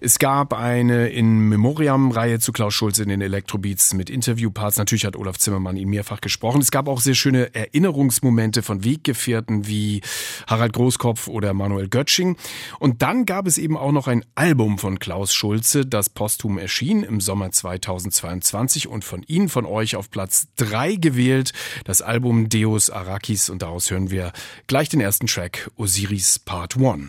Es 0.00 0.18
gab 0.18 0.52
eine 0.52 1.10
In 1.10 1.48
Memoriam-Reihe 1.48 2.40
zu 2.40 2.50
Klaus 2.50 2.74
Schulze 2.74 3.04
in 3.04 3.08
den 3.08 3.20
Elektrobeats 3.20 3.94
mit 3.94 4.10
Interviewparts. 4.10 4.78
Natürlich 4.78 5.04
hat 5.04 5.14
Olaf 5.14 5.38
Zimmermann 5.38 5.76
ihn 5.76 5.88
mehrfach 5.88 6.20
gesprochen. 6.20 6.60
Es 6.60 6.72
gab 6.72 6.88
auch 6.88 7.00
sehr 7.00 7.14
schöne 7.14 7.54
Erinnerungsmomente 7.54 8.62
von 8.62 8.82
Weggefährten 8.82 9.68
wie 9.68 10.00
Harald 10.48 10.72
Großkopf 10.72 11.28
oder 11.28 11.54
Manuel 11.54 11.88
Götsching. 11.88 12.36
Und 12.80 13.00
dann 13.00 13.26
gab 13.26 13.46
es 13.46 13.58
eben 13.58 13.76
auch 13.76 13.92
noch 13.92 14.08
ein 14.08 14.24
Album 14.34 14.78
von 14.78 14.98
Klaus 14.98 15.32
Schulze, 15.32 15.86
das 15.86 16.08
posthum 16.08 16.58
erschien 16.58 17.04
im 17.04 17.20
Sommer 17.20 17.52
2022. 17.52 18.39
2023 18.40 18.88
und 18.88 19.04
von 19.04 19.22
Ihnen, 19.22 19.48
von 19.48 19.66
euch 19.66 19.96
auf 19.96 20.10
Platz 20.10 20.48
3 20.56 20.96
gewählt, 20.96 21.52
das 21.84 22.02
Album 22.02 22.48
Deus 22.48 22.90
Arakis 22.90 23.50
und 23.50 23.62
daraus 23.62 23.90
hören 23.90 24.10
wir 24.10 24.32
gleich 24.66 24.88
den 24.88 25.00
ersten 25.00 25.26
Track 25.26 25.70
Osiris 25.76 26.38
Part 26.38 26.76
1. 26.76 27.08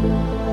Música 0.00 0.50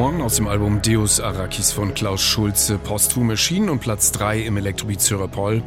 1 0.00 0.22
aus 0.22 0.36
dem 0.36 0.48
Album 0.48 0.80
Deus 0.80 1.20
Arrakis 1.20 1.72
von 1.72 1.92
Klaus 1.92 2.22
Schulze, 2.22 2.78
posthum 2.78 3.28
erschienen 3.28 3.68
und 3.68 3.80
Platz 3.80 4.12
3 4.12 4.40
im 4.40 4.56
Elektrobeat 4.56 5.30
Paul. 5.30 5.62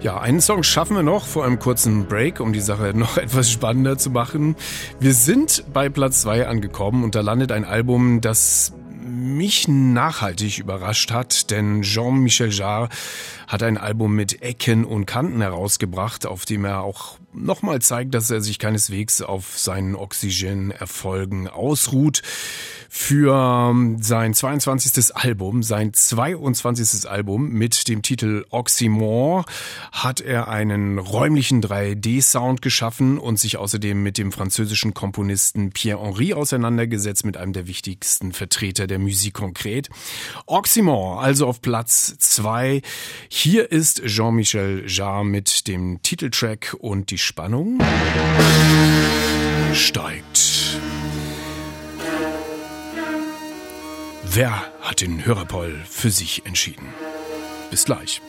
Ja, 0.00 0.18
einen 0.18 0.40
Song 0.40 0.62
schaffen 0.62 0.96
wir 0.96 1.02
noch 1.02 1.26
vor 1.26 1.44
einem 1.44 1.58
kurzen 1.58 2.06
Break, 2.06 2.40
um 2.40 2.54
die 2.54 2.62
Sache 2.62 2.92
noch 2.94 3.18
etwas 3.18 3.50
spannender 3.50 3.98
zu 3.98 4.08
machen. 4.08 4.56
Wir 5.00 5.12
sind 5.12 5.64
bei 5.74 5.90
Platz 5.90 6.22
2 6.22 6.46
angekommen 6.46 7.04
und 7.04 7.14
da 7.14 7.20
landet 7.20 7.52
ein 7.52 7.66
Album, 7.66 8.22
das 8.22 8.72
mich 9.04 9.68
nachhaltig 9.68 10.58
überrascht 10.58 11.10
hat, 11.10 11.50
denn 11.50 11.82
Jean-Michel 11.82 12.50
Jarre 12.50 12.88
hat 13.48 13.62
ein 13.62 13.76
Album 13.76 14.14
mit 14.14 14.40
Ecken 14.40 14.86
und 14.86 15.04
Kanten 15.04 15.42
herausgebracht, 15.42 16.24
auf 16.24 16.46
dem 16.46 16.64
er 16.64 16.80
auch 16.80 17.18
nochmal 17.34 17.82
zeigt, 17.82 18.14
dass 18.14 18.30
er 18.30 18.40
sich 18.40 18.58
keineswegs 18.58 19.20
auf 19.20 19.58
seinen 19.58 19.94
Oxygen-Erfolgen 19.94 21.48
ausruht 21.48 22.22
für 22.88 23.70
ähm, 23.70 24.02
sein 24.02 24.34
22. 24.34 25.14
Album, 25.14 25.62
sein 25.62 25.92
22. 25.92 27.08
Album 27.08 27.50
mit 27.50 27.88
dem 27.88 28.02
Titel 28.02 28.44
Oxymore 28.50 29.44
hat 29.92 30.20
er 30.20 30.48
einen 30.48 30.98
räumlichen 30.98 31.62
3D-Sound 31.62 32.62
geschaffen 32.62 33.18
und 33.18 33.38
sich 33.38 33.58
außerdem 33.58 34.02
mit 34.02 34.18
dem 34.18 34.32
französischen 34.32 34.94
Komponisten 34.94 35.70
Pierre 35.70 36.02
Henry 36.02 36.32
auseinandergesetzt, 36.32 37.24
mit 37.24 37.36
einem 37.36 37.52
der 37.52 37.66
wichtigsten 37.66 38.32
Vertreter 38.32 38.86
der 38.86 38.98
Musik 38.98 39.34
konkret. 39.34 39.90
Oxymore, 40.46 41.20
also 41.20 41.46
auf 41.46 41.60
Platz 41.60 42.16
2. 42.18 42.82
Hier 43.28 43.70
ist 43.70 44.02
Jean-Michel 44.06 44.84
Jarre 44.86 45.24
mit 45.24 45.68
dem 45.68 46.00
Titeltrack 46.02 46.74
und 46.78 47.10
die 47.10 47.18
Spannung 47.18 47.78
steigt. 49.74 50.78
Wer 54.30 54.62
hat 54.82 55.00
den 55.00 55.24
Hörerpoll 55.24 55.80
für 55.88 56.10
sich 56.10 56.44
entschieden? 56.44 56.86
Bis 57.70 57.86
gleich. 57.86 58.20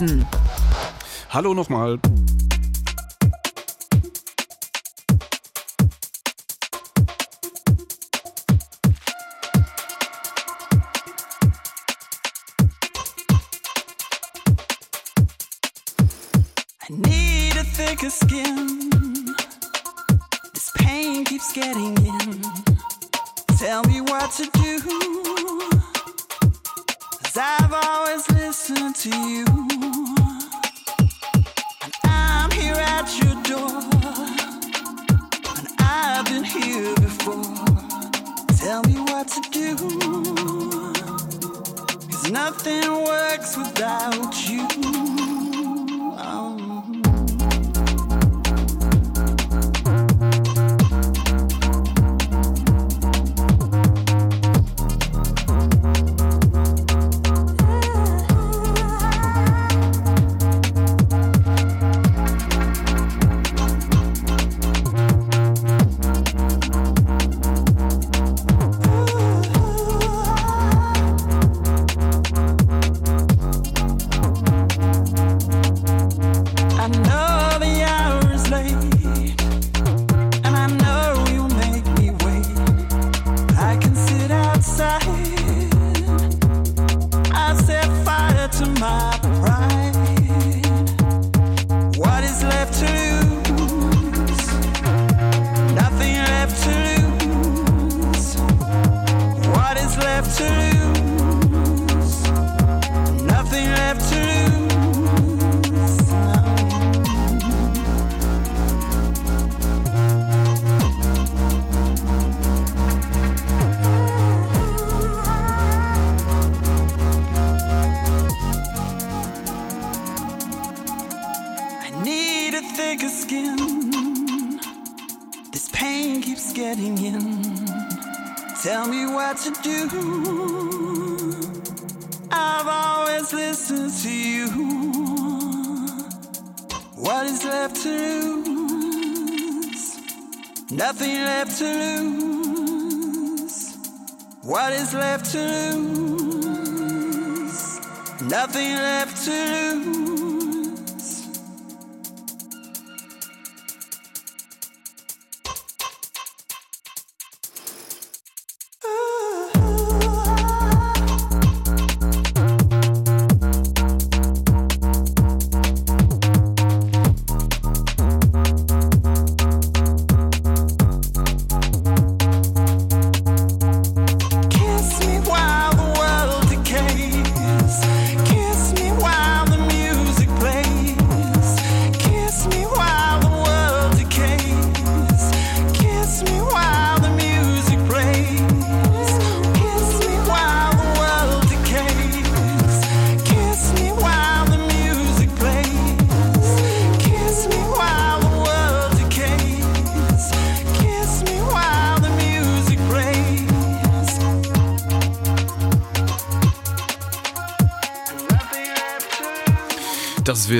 Lorenzen. 0.00 0.26
Hallo 1.28 1.54
nochmal. 1.54 1.98
I 16.82 16.92
need 16.92 17.56
a 17.56 17.64
thicker 17.64 18.10
skin. 18.10 18.80
This 20.54 20.70
pain 20.76 21.24
keeps 21.24 21.52
getting 21.52 21.96
in. 21.98 22.42
Tell 23.58 23.82
me 23.84 24.00
what 24.00 24.30
to 24.32 24.48
do. 24.54 24.80
Cause 27.22 27.36
I've 27.36 27.72
always 27.72 28.28
listened 28.30 28.96
to 28.96 29.10
you. 29.28 29.59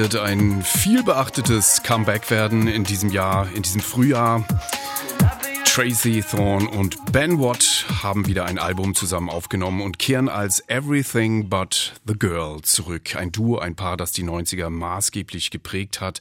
Wird 0.01 0.17
ein 0.17 0.63
viel 0.63 1.03
beachtetes 1.03 1.83
Comeback 1.83 2.31
werden 2.31 2.69
in 2.69 2.85
diesem 2.85 3.11
Jahr, 3.11 3.49
in 3.55 3.61
diesem 3.61 3.83
Frühjahr. 3.83 4.47
Tracy 5.73 6.21
Thorn 6.21 6.67
und 6.67 7.13
Ben 7.13 7.39
Watt 7.39 7.87
haben 8.03 8.27
wieder 8.27 8.45
ein 8.45 8.59
Album 8.59 8.97
zusammen 8.97 9.31
aufgenommen 9.31 9.83
und 9.83 10.01
kehren 10.01 10.29
als 10.29 10.69
Everything 10.69 11.49
But 11.49 11.93
the 12.05 12.15
Girl 12.19 12.61
zurück. 12.63 13.15
Ein 13.15 13.31
Duo, 13.31 13.59
ein 13.59 13.77
Paar, 13.77 13.97
das 13.97 14.11
die 14.11 14.25
90er 14.25 14.69
maßgeblich 14.69 15.53
geprägt 15.53 16.01
hat. 16.01 16.19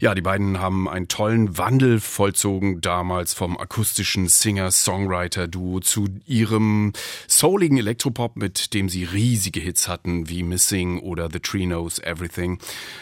Ja, 0.00 0.14
die 0.14 0.20
beiden 0.20 0.60
haben 0.60 0.86
einen 0.86 1.08
tollen 1.08 1.56
Wandel 1.56 1.98
vollzogen 1.98 2.82
damals 2.82 3.32
vom 3.32 3.56
akustischen 3.56 4.28
Singer-Songwriter-Duo 4.28 5.80
zu 5.80 6.08
ihrem 6.26 6.92
souligen 7.26 7.78
Elektropop, 7.78 8.36
mit 8.36 8.74
dem 8.74 8.90
sie 8.90 9.04
riesige 9.04 9.60
Hits 9.60 9.88
hatten, 9.88 10.28
wie 10.28 10.42
Missing 10.42 10.98
oder 10.98 11.30
The 11.32 11.40
Tree 11.40 11.64
Knows 11.64 12.00
Everything. 12.00 12.58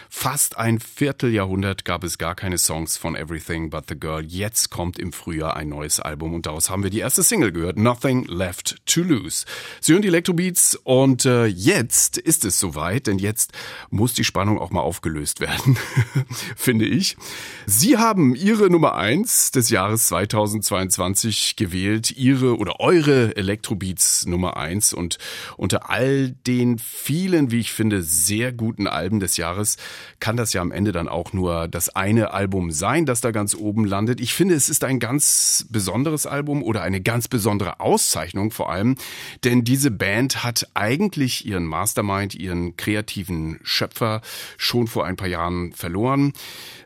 Fast 0.09 0.59
ein 0.59 0.79
Vierteljahrhundert 0.79 1.85
gab 1.85 2.05
es 2.05 2.19
gar 2.19 2.37
keine 2.37 2.59
Songs 2.59 2.97
von 2.97 3.17
Everything 3.17 3.69
But 3.69 3.87
the 3.89 3.99
Girl. 3.99 4.25
Jetzt 4.25 4.71
kommt 4.71 5.01
im 5.01 5.13
Frühjahr 5.13 5.57
ein 5.57 5.72
neues 5.73 6.01
Album 6.01 6.35
und 6.35 6.47
daraus 6.47 6.71
haben 6.71 6.83
wir 6.83 6.91
die 6.91 7.01
erste 7.01 7.23
Single 7.23 7.51
gehört, 7.51 7.79
Nothing 7.79 8.25
Left 8.27 8.77
to 8.87 9.03
Lose. 9.03 9.45
Sie 9.81 9.93
hören 9.93 10.03
die 10.03 10.09
Electrobeats 10.09 10.77
und 10.85 11.25
äh, 11.25 11.47
jetzt 11.47 12.19
ist 12.19 12.45
es 12.45 12.61
soweit, 12.61 13.07
denn 13.07 13.19
jetzt 13.19 13.53
muss 13.91 14.13
die 14.13 14.25
Spannung 14.25 14.59
auch 14.59 14.71
mal 14.71 14.81
aufgelöst 14.81 15.41
werden, 15.41 15.77
finde 16.57 16.85
ich. 16.85 17.17
Sie 17.67 17.97
haben 17.97 18.35
Ihre 18.35 18.71
Nummer 18.71 18.95
eins 18.95 19.51
des 19.51 19.71
Jahres 19.71 20.07
2022 20.09 21.57
gewählt, 21.57 22.11
Ihre 22.11 22.57
oder 22.57 22.81
eure 22.81 23.37
Electrobeats 23.37 24.27
Nummer 24.27 24.57
eins 24.57 24.93
und 24.93 25.19
unter 25.57 25.91
all 25.91 26.33
den 26.47 26.79
vielen, 26.79 27.51
wie 27.51 27.61
ich 27.61 27.73
finde, 27.73 28.03
sehr 28.03 28.53
guten 28.53 28.87
Alben 28.87 29.21
des 29.21 29.37
Jahres 29.37 29.79
kann 30.21 30.37
das 30.37 30.53
ja 30.53 30.61
am 30.61 30.73
Ende 30.73 30.93
dann 30.93 31.09
auch 31.09 31.33
nur 31.33 31.69
das 31.69 31.89
eine 31.89 32.33
Album 32.33 32.71
sein, 32.71 33.07
das 33.07 33.21
da 33.21 33.31
ganz 33.31 33.55
oben 33.55 33.85
landet. 33.85 34.21
Ich 34.21 34.35
finde, 34.35 34.55
es 34.55 34.69
ist 34.69 34.85
ein 34.85 35.01
ganz 35.01 35.62
besonderes 35.65 36.27
Album 36.27 36.63
oder 36.63 36.83
eine 36.83 37.01
ganz 37.01 37.29
besondere 37.29 37.81
Auszeichnung 37.81 38.51
vor 38.51 38.71
allem, 38.71 38.97
denn 39.45 39.65
diese 39.65 39.91
Band 39.91 40.45
hat 40.45 40.69
eigentlich 40.75 41.47
ihren 41.47 41.65
Mastermind, 41.65 42.35
ihren 42.35 42.77
kreativen 42.77 43.59
Schöpfer 43.63 44.21
schon 44.57 44.87
vor 44.87 45.07
ein 45.07 45.17
paar 45.17 45.29
Jahren 45.29 45.73
verloren. 45.73 46.33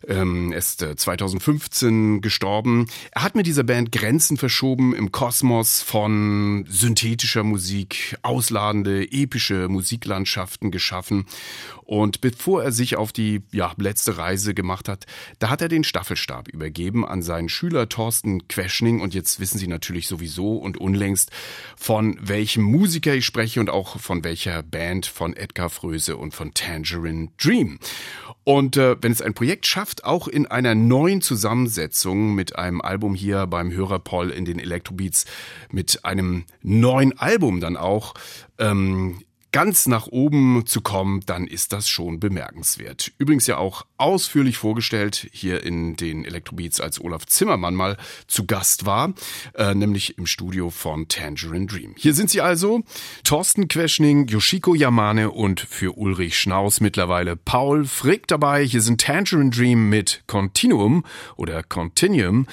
Ähm, 0.06 0.52
er 0.52 0.58
ist 0.58 0.80
2015 0.80 2.20
gestorben. 2.20 2.86
Er 3.10 3.22
hat 3.22 3.34
mit 3.34 3.46
dieser 3.46 3.64
Band 3.64 3.92
Grenzen 3.92 4.36
verschoben 4.36 4.94
im 4.94 5.12
Kosmos 5.12 5.82
von 5.82 6.64
synthetischer 6.68 7.42
Musik, 7.42 8.16
ausladende, 8.22 9.10
epische 9.10 9.68
Musiklandschaften 9.68 10.70
geschaffen. 10.70 11.26
Und 11.86 12.20
bevor 12.20 12.64
er 12.64 12.72
sich 12.72 12.96
auf 12.96 13.12
die 13.12 13.42
ja, 13.52 13.72
letzte 13.76 14.18
Reise 14.18 14.54
gemacht 14.54 14.88
hat, 14.88 15.06
da 15.38 15.50
hat 15.50 15.62
er 15.62 15.68
den 15.68 15.84
Staffelstab 15.84 16.48
übergeben 16.48 17.06
an 17.06 17.22
seinen 17.22 17.48
Schüler 17.48 17.88
Thorsten 17.88 18.48
Queschning. 18.48 19.00
Und 19.00 19.14
jetzt 19.14 19.38
wissen 19.38 19.58
Sie 19.58 19.68
natürlich 19.68 20.08
sowieso 20.08 20.56
und 20.56 20.78
unlängst, 20.78 21.30
von 21.76 22.18
welchem 22.20 22.64
Musiker 22.64 23.14
ich 23.14 23.24
spreche 23.24 23.60
und 23.60 23.70
auch 23.70 24.00
von 24.00 24.24
welcher 24.24 24.64
Band 24.64 25.06
von 25.06 25.34
Edgar 25.34 25.70
Fröse 25.70 26.16
und 26.16 26.34
von 26.34 26.52
Tangerine 26.54 27.28
Dream. 27.38 27.78
Und 28.42 28.76
äh, 28.76 28.96
wenn 29.00 29.12
es 29.12 29.22
ein 29.22 29.34
Projekt 29.34 29.66
schafft, 29.66 30.04
auch 30.04 30.26
in 30.28 30.46
einer 30.46 30.74
neuen 30.74 31.20
Zusammensetzung 31.20 32.34
mit 32.34 32.56
einem 32.56 32.80
Album 32.80 33.14
hier 33.14 33.46
beim 33.46 33.72
Hörer 33.72 34.00
Paul 34.00 34.30
in 34.30 34.44
den 34.44 34.58
Electrobeats, 34.58 35.24
mit 35.70 36.04
einem 36.04 36.44
neuen 36.62 37.18
Album 37.18 37.60
dann 37.60 37.76
auch, 37.76 38.14
ähm, 38.58 39.20
ganz 39.56 39.86
nach 39.86 40.06
oben 40.08 40.66
zu 40.66 40.82
kommen, 40.82 41.22
dann 41.24 41.46
ist 41.46 41.72
das 41.72 41.88
schon 41.88 42.20
bemerkenswert. 42.20 43.12
Übrigens 43.16 43.46
ja 43.46 43.56
auch 43.56 43.86
ausführlich 43.96 44.58
vorgestellt 44.58 45.30
hier 45.32 45.62
in 45.62 45.96
den 45.96 46.26
Electrobeats, 46.26 46.78
als 46.78 47.00
Olaf 47.00 47.24
Zimmermann 47.24 47.74
mal 47.74 47.96
zu 48.26 48.44
Gast 48.44 48.84
war, 48.84 49.14
äh, 49.54 49.74
nämlich 49.74 50.18
im 50.18 50.26
Studio 50.26 50.68
von 50.68 51.08
Tangerine 51.08 51.64
Dream. 51.64 51.94
Hier 51.96 52.12
sind 52.12 52.28
sie 52.28 52.42
also, 52.42 52.82
Thorsten 53.24 53.66
Queschning, 53.66 54.26
Yoshiko 54.26 54.74
Yamane 54.74 55.30
und 55.30 55.60
für 55.60 55.96
Ulrich 55.96 56.38
Schnaus 56.38 56.82
mittlerweile 56.82 57.34
Paul 57.34 57.86
Frick 57.86 58.26
dabei. 58.26 58.62
Hier 58.62 58.82
sind 58.82 59.00
Tangerine 59.00 59.48
Dream 59.48 59.88
mit 59.88 60.22
Continuum 60.26 61.02
oder 61.36 61.62
Continuum 61.62 62.46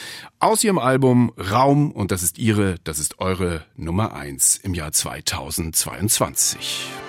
aus 0.43 0.63
ihrem 0.63 0.77
Album 0.77 1.31
Raum 1.37 1.91
und 1.91 2.11
das 2.11 2.21
ist 2.21 2.37
ihre, 2.37 2.75
das 2.83 2.99
ist 2.99 3.19
eure 3.19 3.63
Nummer 3.75 4.13
eins 4.13 4.57
im 4.57 4.73
Jahr 4.73 4.91
2022. 4.91 7.02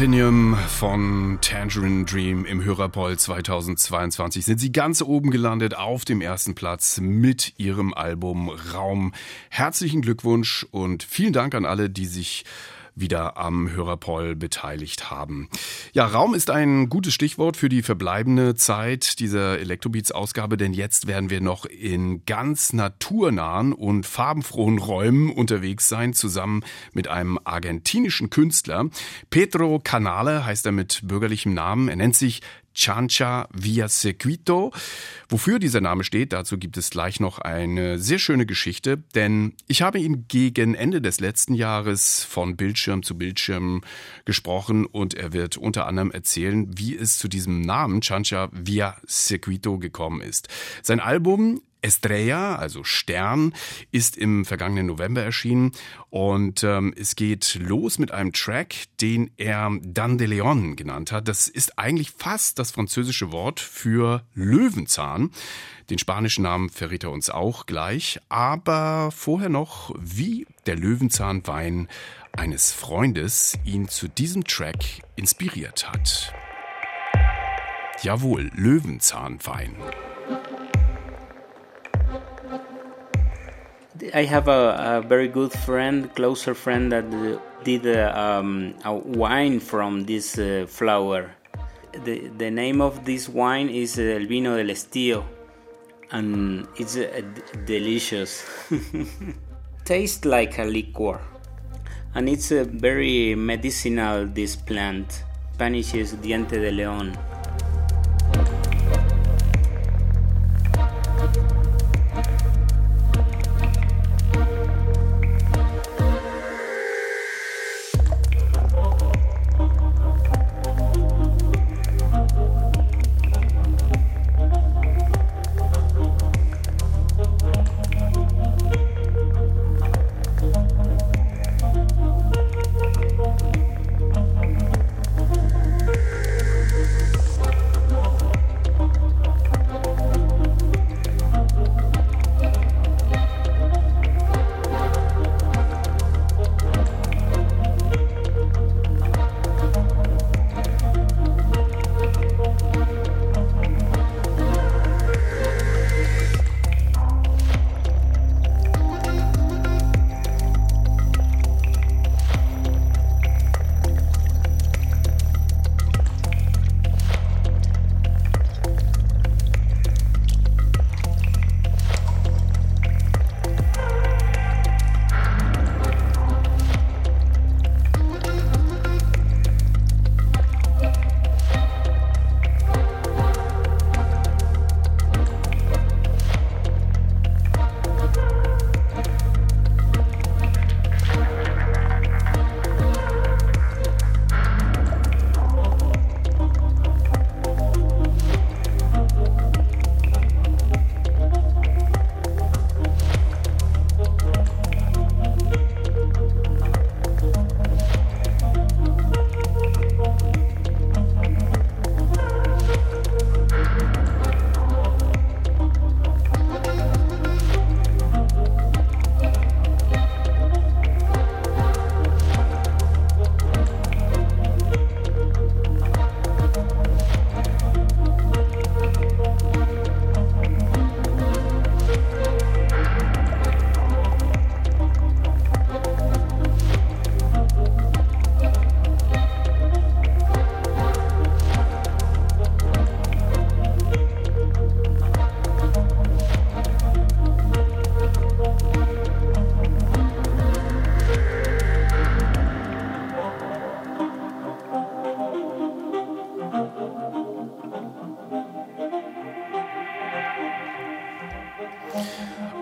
Continuum 0.00 0.56
von 0.56 1.38
Tangerine 1.42 2.06
Dream 2.06 2.46
im 2.46 2.64
Hörerpoll 2.64 3.18
2022 3.18 4.46
sind 4.46 4.58
sie 4.58 4.72
ganz 4.72 5.02
oben 5.02 5.30
gelandet 5.30 5.76
auf 5.76 6.06
dem 6.06 6.22
ersten 6.22 6.54
Platz 6.54 6.98
mit 7.02 7.52
ihrem 7.58 7.92
Album 7.92 8.48
Raum. 8.48 9.12
Herzlichen 9.50 10.00
Glückwunsch 10.00 10.66
und 10.70 11.02
vielen 11.02 11.34
Dank 11.34 11.54
an 11.54 11.66
alle, 11.66 11.90
die 11.90 12.06
sich 12.06 12.46
wieder 12.94 13.36
am 13.36 13.70
Hörerpoll 13.70 14.36
beteiligt 14.36 15.10
haben. 15.10 15.48
Ja, 15.92 16.06
Raum 16.06 16.34
ist 16.34 16.50
ein 16.50 16.88
gutes 16.88 17.14
Stichwort 17.14 17.56
für 17.56 17.68
die 17.68 17.82
verbleibende 17.82 18.54
Zeit 18.54 19.18
dieser 19.20 19.58
Electrobeats-Ausgabe, 19.58 20.56
denn 20.56 20.72
jetzt 20.72 21.06
werden 21.06 21.30
wir 21.30 21.40
noch 21.40 21.64
in 21.64 22.24
ganz 22.24 22.72
naturnahen 22.72 23.72
und 23.72 24.06
farbenfrohen 24.06 24.78
Räumen 24.78 25.30
unterwegs 25.30 25.88
sein, 25.88 26.14
zusammen 26.14 26.64
mit 26.92 27.08
einem 27.08 27.38
argentinischen 27.44 28.30
Künstler. 28.30 28.88
Pedro 29.30 29.80
Canale 29.82 30.44
heißt 30.44 30.66
er 30.66 30.72
mit 30.72 31.00
bürgerlichem 31.04 31.54
Namen. 31.54 31.88
Er 31.88 31.96
nennt 31.96 32.16
sich 32.16 32.42
Chancha 32.74 33.48
Via 33.52 33.88
Circuito. 33.88 34.72
Wofür 35.28 35.58
dieser 35.58 35.80
Name 35.80 36.04
steht, 36.04 36.32
dazu 36.32 36.58
gibt 36.58 36.76
es 36.76 36.90
gleich 36.90 37.20
noch 37.20 37.38
eine 37.38 37.98
sehr 37.98 38.18
schöne 38.18 38.46
Geschichte, 38.46 38.98
denn 39.14 39.54
ich 39.68 39.82
habe 39.82 39.98
ihn 39.98 40.26
gegen 40.28 40.74
Ende 40.74 41.00
des 41.00 41.20
letzten 41.20 41.54
Jahres 41.54 42.24
von 42.24 42.56
Bildschirm 42.56 43.02
zu 43.02 43.16
Bildschirm 43.16 43.82
gesprochen 44.24 44.86
und 44.86 45.14
er 45.14 45.32
wird 45.32 45.56
unter 45.56 45.86
anderem 45.86 46.10
erzählen, 46.10 46.66
wie 46.76 46.96
es 46.96 47.18
zu 47.18 47.28
diesem 47.28 47.60
Namen 47.60 48.00
Chancha 48.00 48.48
Via 48.52 48.96
Circuito 49.06 49.78
gekommen 49.78 50.20
ist. 50.20 50.48
Sein 50.82 51.00
Album 51.00 51.60
Estrella, 51.82 52.56
also 52.56 52.84
Stern, 52.84 53.54
ist 53.90 54.16
im 54.16 54.44
vergangenen 54.44 54.86
November 54.86 55.22
erschienen 55.22 55.72
und 56.10 56.64
ähm, 56.64 56.94
es 56.96 57.16
geht 57.16 57.54
los 57.60 57.98
mit 57.98 58.10
einem 58.12 58.32
Track, 58.32 58.74
den 59.00 59.30
er 59.36 59.70
Dan 59.82 60.18
de 60.18 60.26
Leon 60.26 60.76
genannt 60.76 61.12
hat. 61.12 61.28
Das 61.28 61.48
ist 61.48 61.78
eigentlich 61.78 62.10
fast 62.10 62.58
das 62.58 62.70
französische 62.70 63.32
Wort 63.32 63.60
für 63.60 64.24
Löwenzahn. 64.34 65.30
Den 65.88 65.98
spanischen 65.98 66.42
Namen 66.42 66.68
verrät 66.70 67.04
er 67.04 67.10
uns 67.10 67.30
auch 67.30 67.66
gleich, 67.66 68.20
aber 68.28 69.10
vorher 69.10 69.48
noch, 69.48 69.94
wie 69.98 70.46
der 70.66 70.76
Löwenzahnwein 70.76 71.88
eines 72.32 72.72
Freundes 72.72 73.58
ihn 73.64 73.88
zu 73.88 74.08
diesem 74.08 74.44
Track 74.44 75.02
inspiriert 75.16 75.90
hat. 75.90 76.32
Jawohl, 78.02 78.50
Löwenzahnwein. 78.54 79.74
I 84.14 84.24
have 84.24 84.48
a, 84.48 85.00
a 85.02 85.02
very 85.06 85.28
good 85.28 85.52
friend, 85.52 86.14
closer 86.14 86.54
friend 86.54 86.90
that 86.92 87.04
uh, 87.12 87.38
did 87.64 87.86
uh, 87.86 88.12
um, 88.16 88.74
a 88.84 88.94
wine 88.94 89.60
from 89.60 90.04
this 90.04 90.38
uh, 90.38 90.66
flower. 90.68 91.30
The, 92.04 92.28
the 92.28 92.50
name 92.50 92.80
of 92.80 93.04
this 93.04 93.28
wine 93.28 93.68
is 93.68 93.98
uh, 93.98 94.02
El 94.02 94.26
Vino 94.26 94.56
del 94.56 94.68
Estío, 94.68 95.24
and 96.12 96.66
it's 96.76 96.96
uh, 96.96 97.20
delicious. 97.66 98.44
Tastes 99.84 100.24
like 100.24 100.58
a 100.58 100.64
liquor, 100.64 101.20
and 102.14 102.28
it's 102.28 102.52
a 102.52 102.64
very 102.64 103.34
medicinal. 103.34 104.26
This 104.26 104.56
plant, 104.56 105.24
Spanish 105.54 105.94
is 105.94 106.14
diente 106.14 106.58
de 106.60 106.70
león. 106.70 107.16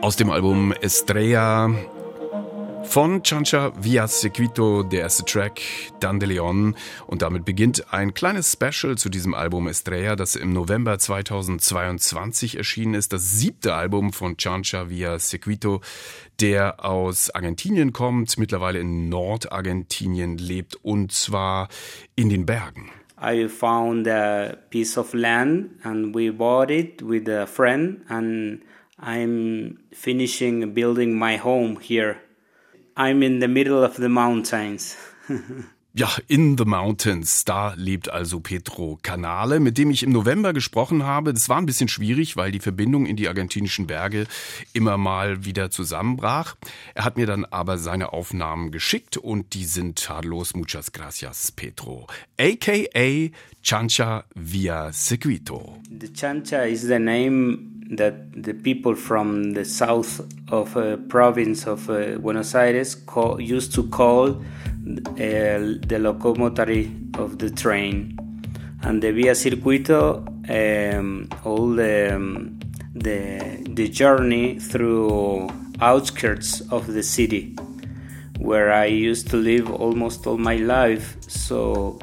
Aus 0.08 0.16
dem 0.16 0.30
Album 0.30 0.72
Estrella 0.72 1.70
von 2.84 3.22
Chancha 3.22 3.72
Via 3.78 4.08
Circuito, 4.08 4.82
der 4.82 5.00
erste 5.00 5.22
Track, 5.26 5.60
Dan 6.00 6.18
Leon. 6.18 6.76
Und 7.06 7.20
damit 7.20 7.44
beginnt 7.44 7.92
ein 7.92 8.14
kleines 8.14 8.50
Special 8.54 8.96
zu 8.96 9.10
diesem 9.10 9.34
Album 9.34 9.68
Estrella, 9.68 10.16
das 10.16 10.34
im 10.34 10.54
November 10.54 10.98
2022 10.98 12.56
erschienen 12.56 12.94
ist. 12.94 13.12
Das 13.12 13.32
siebte 13.32 13.74
Album 13.74 14.14
von 14.14 14.38
Chancha 14.38 14.88
Via 14.88 15.18
Circuito, 15.18 15.82
der 16.40 16.82
aus 16.82 17.28
Argentinien 17.28 17.92
kommt, 17.92 18.38
mittlerweile 18.38 18.78
in 18.78 19.10
Nordargentinien 19.10 20.38
lebt 20.38 20.76
und 20.82 21.12
zwar 21.12 21.68
in 22.16 22.30
den 22.30 22.46
Bergen. 22.46 22.88
I 23.20 23.46
found 23.46 24.08
a 24.08 24.56
piece 24.70 24.96
of 24.96 25.12
land 25.12 25.72
and 25.82 26.14
we 26.14 26.32
bought 26.32 26.70
it 26.70 27.02
with 27.06 27.28
a 27.28 27.46
friend 27.46 28.00
and 28.08 28.62
I'm 29.00 29.78
finishing 29.92 30.74
building 30.74 31.18
my 31.18 31.36
home 31.36 31.78
here. 31.80 32.16
I'm 32.96 33.22
in 33.22 33.40
the 33.40 33.48
middle 33.48 33.84
of 33.84 33.96
the 33.96 34.08
mountains. 34.08 34.96
Ja, 35.94 36.16
in 36.28 36.56
the 36.56 36.64
mountains, 36.64 37.44
da 37.44 37.72
lebt 37.74 38.08
also 38.08 38.38
Petro 38.38 39.00
Canale, 39.02 39.58
mit 39.58 39.78
dem 39.78 39.90
ich 39.90 40.04
im 40.04 40.12
November 40.12 40.52
gesprochen 40.52 41.02
habe. 41.02 41.32
Das 41.32 41.48
war 41.48 41.58
ein 41.58 41.66
bisschen 41.66 41.88
schwierig, 41.88 42.36
weil 42.36 42.52
die 42.52 42.60
Verbindung 42.60 43.04
in 43.04 43.16
die 43.16 43.26
argentinischen 43.26 43.88
Berge 43.88 44.26
immer 44.72 44.96
mal 44.96 45.44
wieder 45.44 45.72
zusammenbrach. 45.72 46.54
Er 46.94 47.04
hat 47.04 47.16
mir 47.16 47.26
dann 47.26 47.44
aber 47.46 47.78
seine 47.78 48.12
Aufnahmen 48.12 48.70
geschickt 48.70 49.16
und 49.16 49.54
die 49.54 49.64
sind 49.64 49.98
tadellos. 49.98 50.54
Muchas 50.54 50.92
gracias, 50.92 51.50
Petro. 51.50 52.06
AKA 52.38 53.30
Chancha 53.62 54.24
via 54.36 54.92
Circuito. 54.92 55.80
The 55.90 56.12
Chancha 56.12 56.64
is 56.68 56.82
the 56.82 57.00
name 57.00 57.77
that 57.90 58.42
the 58.42 58.52
people 58.52 58.94
from 58.94 59.52
the 59.52 59.64
south 59.64 60.20
of 60.50 60.76
a 60.76 60.96
province 60.96 61.66
of 61.66 61.88
uh, 61.88 62.18
Buenos 62.18 62.54
Aires 62.54 62.94
call, 62.94 63.40
used 63.40 63.74
to 63.74 63.88
call 63.88 64.30
uh, 64.30 64.42
the 65.16 65.98
locomotory 65.98 67.16
of 67.18 67.38
the 67.38 67.50
train. 67.50 68.18
And 68.82 69.02
the 69.02 69.12
Via 69.12 69.32
Circuito, 69.32 70.26
um, 70.48 71.28
all 71.44 71.70
the, 71.70 72.14
um, 72.14 72.58
the, 72.94 73.64
the 73.68 73.88
journey 73.88 74.58
through 74.58 75.48
outskirts 75.80 76.60
of 76.70 76.86
the 76.86 77.02
city 77.02 77.56
where 78.38 78.72
I 78.72 78.86
used 78.86 79.28
to 79.30 79.36
live 79.36 79.70
almost 79.70 80.26
all 80.26 80.38
my 80.38 80.56
life. 80.56 81.16
So 81.28 81.98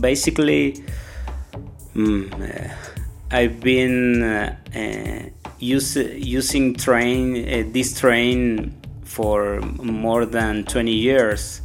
basically, 0.00 0.84
mm, 1.94 2.32
uh, 2.32 2.91
I've 3.32 3.60
been 3.60 4.22
uh, 4.22 4.56
uh, 4.76 5.48
use, 5.58 5.96
using 5.96 6.74
train 6.76 7.36
uh, 7.36 7.64
this 7.72 7.98
train 7.98 8.78
for 9.04 9.60
more 9.82 10.26
than 10.26 10.64
20 10.64 10.92
years 10.92 11.62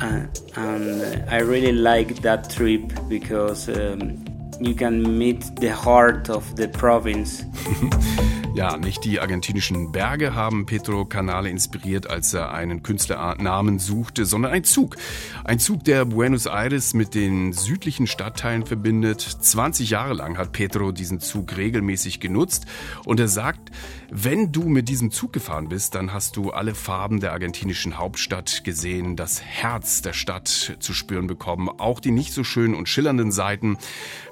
uh, 0.00 0.26
and 0.56 1.30
I 1.30 1.40
really 1.40 1.72
like 1.72 2.22
that 2.22 2.48
trip 2.48 2.90
because 3.08 3.68
um, 3.68 4.24
you 4.60 4.74
can 4.74 5.18
meet 5.18 5.44
the 5.56 5.74
heart 5.74 6.30
of 6.30 6.56
the 6.56 6.68
province. 6.68 7.44
Ja, 8.52 8.76
nicht 8.76 9.04
die 9.04 9.20
argentinischen 9.20 9.92
Berge 9.92 10.34
haben 10.34 10.66
Pedro 10.66 11.04
Canale 11.04 11.48
inspiriert, 11.48 12.10
als 12.10 12.34
er 12.34 12.52
einen 12.52 12.82
Künstlernamen 12.82 13.78
suchte, 13.78 14.26
sondern 14.26 14.50
ein 14.50 14.64
Zug. 14.64 14.96
Ein 15.44 15.60
Zug, 15.60 15.84
der 15.84 16.04
Buenos 16.04 16.46
Aires 16.46 16.92
mit 16.92 17.14
den 17.14 17.52
südlichen 17.52 18.08
Stadtteilen 18.08 18.66
verbindet. 18.66 19.20
20 19.20 19.90
Jahre 19.90 20.14
lang 20.14 20.36
hat 20.36 20.50
Pedro 20.50 20.90
diesen 20.90 21.20
Zug 21.20 21.56
regelmäßig 21.56 22.18
genutzt 22.18 22.66
und 23.04 23.20
er 23.20 23.28
sagt, 23.28 23.70
wenn 24.10 24.50
du 24.50 24.64
mit 24.64 24.88
diesem 24.88 25.12
Zug 25.12 25.32
gefahren 25.32 25.68
bist, 25.68 25.94
dann 25.94 26.12
hast 26.12 26.36
du 26.36 26.50
alle 26.50 26.74
Farben 26.74 27.20
der 27.20 27.30
argentinischen 27.30 27.96
Hauptstadt 27.96 28.64
gesehen, 28.64 29.14
das 29.14 29.40
Herz 29.40 30.02
der 30.02 30.12
Stadt 30.12 30.48
zu 30.80 30.92
spüren 30.92 31.28
bekommen, 31.28 31.68
auch 31.68 32.00
die 32.00 32.10
nicht 32.10 32.32
so 32.32 32.42
schönen 32.42 32.74
und 32.74 32.88
schillernden 32.88 33.30
Seiten. 33.30 33.78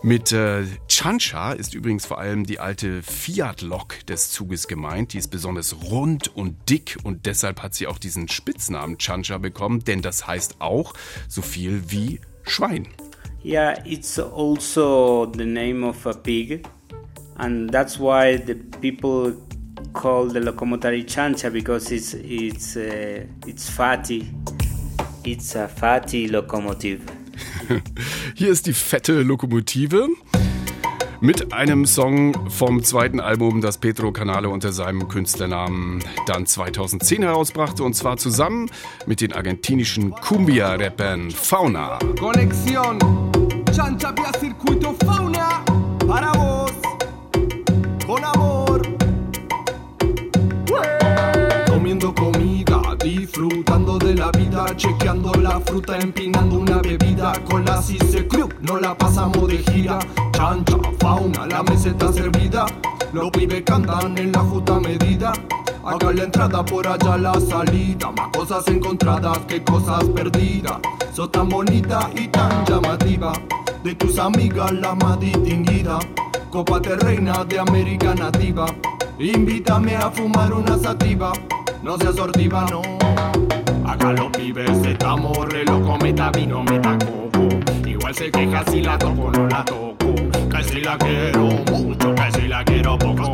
Mit 0.03 0.32
äh, 0.32 0.65
Chancha 0.89 1.53
ist 1.53 1.74
übrigens 1.74 2.07
vor 2.07 2.19
allem 2.19 2.45
die 2.45 2.59
alte 2.59 3.05
Fiat-Lok 3.05 4.05
des 4.09 4.30
Zuges 4.30 4.68
gemeint. 4.68 5.12
Die 5.12 5.18
ist 5.18 5.28
besonders 5.28 5.76
rund 5.90 6.35
und 6.35 6.56
dick 6.68 6.98
und 7.02 7.26
deshalb 7.26 7.62
hat 7.62 7.74
sie 7.74 7.86
auch 7.86 7.98
diesen 7.98 8.28
Spitznamen 8.28 8.98
Chancha 8.98 9.39
bekommen, 9.39 9.85
denn 9.85 10.02
das 10.02 10.26
heißt 10.26 10.60
auch 10.60 10.94
so 11.28 11.43
viel 11.43 11.82
wie 11.89 12.20
Schwein. 12.44 12.89
Yeah, 13.44 13.78
it's 13.85 14.18
also 14.18 15.30
the 15.36 15.44
name 15.44 15.86
of 15.86 16.05
a 16.06 16.12
pig, 16.12 16.66
and 17.36 17.70
that's 17.70 17.98
why 17.98 18.36
the 18.36 18.55
people 18.55 19.36
call 19.93 20.28
the 20.28 20.40
locomotory 20.40 21.05
chancha 21.05 21.51
because 21.51 21.94
it's 21.94 22.14
it's 22.14 22.76
uh, 22.76 23.24
it's 23.47 23.68
fatty. 23.68 24.26
It's 25.24 25.55
a 25.55 25.68
fatty 25.68 26.26
locomotive. 26.26 27.01
Hier 28.35 28.51
ist 28.51 28.66
die 28.66 28.72
fette 28.72 29.22
Lokomotive. 29.22 30.09
Mit 31.20 31.53
einem 31.53 31.85
Song 31.85 32.49
vom 32.49 32.85
zweiten 32.85 33.19
Album, 33.19 33.61
das 33.61 33.78
Pedro 33.78 34.12
Canale 34.12 34.49
unter 34.49 34.73
seinem 34.73 35.09
Künstlernamen 35.09 35.99
dann 36.27 36.47
2010 36.47 37.23
herausbrachte, 37.23 37.82
und 37.82 37.95
zwar 37.95 38.19
zusammen 38.19 38.70
mit 39.07 39.20
den 39.20 39.32
argentinischen 39.32 40.15
Cumbia-Rappern 40.15 41.32
Fauna. 41.32 41.99
Conexión, 42.20 43.01
chancha 43.74 44.12
vía 44.12 44.31
circuito 44.39 44.95
fauna, 45.05 45.65
para 46.07 46.31
vos, 46.35 46.73
con 48.07 48.24
amor. 48.24 48.82
Comiendo 51.66 52.15
de 53.99 54.15
la 54.15 54.31
vida, 54.31 54.65
chequeando 54.77 55.33
la 55.35 55.61
fruta, 55.61 55.99
empinando 55.99 56.59
una 56.59 56.79
bebida. 56.79 57.33
Con 57.49 57.65
la 57.65 57.81
Cise 57.83 58.27
Crew 58.27 58.49
no 58.61 58.79
la 58.79 58.97
pasamos 58.97 59.49
de 59.49 59.59
gira. 59.59 59.99
Chancha, 60.33 60.77
fauna, 60.99 61.47
la 61.47 61.62
meseta 61.62 62.12
servida. 62.12 62.66
Los 63.12 63.31
pibes 63.31 63.62
cantan 63.62 64.16
en 64.19 64.33
la 64.33 64.41
justa 64.41 64.79
medida. 64.81 65.33
Acá 65.85 66.12
la 66.12 66.25
entrada, 66.25 66.65
por 66.65 66.87
allá 66.87 67.16
la 67.16 67.35
salida. 67.41 68.11
Más 68.12 68.29
cosas 68.37 68.66
encontradas 68.69 69.39
que 69.47 69.62
cosas 69.62 70.05
perdidas. 70.11 70.79
Sos 71.12 71.31
tan 71.31 71.49
bonita 71.49 72.11
y 72.15 72.29
tan 72.29 72.65
llamativa. 72.66 73.33
De 73.83 73.95
tus 73.95 74.19
amigas 74.19 74.73
la 74.73 74.95
más 74.95 75.19
distinguida. 75.19 75.99
Cópate 76.51 76.97
reina 76.97 77.45
de 77.45 77.59
América 77.59 78.15
nativa. 78.15 78.66
Invítame 79.19 79.97
a 79.97 80.11
fumar 80.11 80.53
una 80.53 80.79
sativa. 80.79 81.33
No 81.83 81.97
seas 81.97 82.16
sortiva, 82.16 82.66
no. 82.70 83.57
Acá 83.89 84.12
los 84.12 84.28
pibes 84.28 84.70
estamos 84.86 85.48
re 85.48 85.65
loco, 85.65 85.97
meta 86.02 86.31
vino, 86.31 86.62
meta 86.62 86.97
coco. 86.98 87.48
Igual 87.86 88.15
se 88.15 88.31
queja 88.31 88.62
si 88.70 88.82
la 88.82 88.98
toco, 88.98 89.31
no 89.31 89.47
la 89.48 89.65
toco. 89.65 90.15
Que 90.51 90.62
si 90.62 90.81
la 90.82 90.98
quiero 90.98 91.48
mucho, 91.73 92.15
que 92.15 92.32
si 92.32 92.48
la 92.48 92.62
quiero 92.65 92.98
poco. 92.98 93.32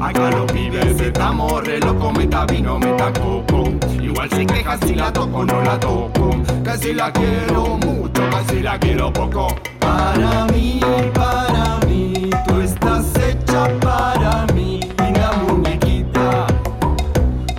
Acá 0.00 0.30
los 0.30 0.50
pibes 0.50 1.00
estamos 1.00 1.66
re 1.66 1.78
loco, 1.80 2.12
meta 2.12 2.46
vino, 2.46 2.78
meta 2.78 3.12
coco. 3.12 3.64
Igual 4.00 4.30
se 4.30 4.46
queja 4.46 4.78
si 4.78 4.94
la 4.94 5.12
toco, 5.12 5.44
no 5.44 5.60
la 5.60 5.78
toco. 5.78 6.30
Que 6.64 6.78
si 6.78 6.94
la 6.94 7.12
quiero 7.12 7.76
mucho, 7.76 8.22
que 8.30 8.54
si 8.54 8.62
la 8.62 8.78
quiero 8.78 9.12
poco. 9.12 9.48
Para 9.80 10.46
mí, 10.46 10.80
para 11.12 11.78
mí, 11.86 12.30
tú 12.48 12.60
estás 12.62 13.04
hecha 13.16 13.68
para 13.80 14.46
mí, 14.54 14.80
linda 14.98 15.30
muñequita, 15.46 16.46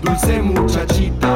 dulce 0.02 0.42
muchachita. 0.42 1.27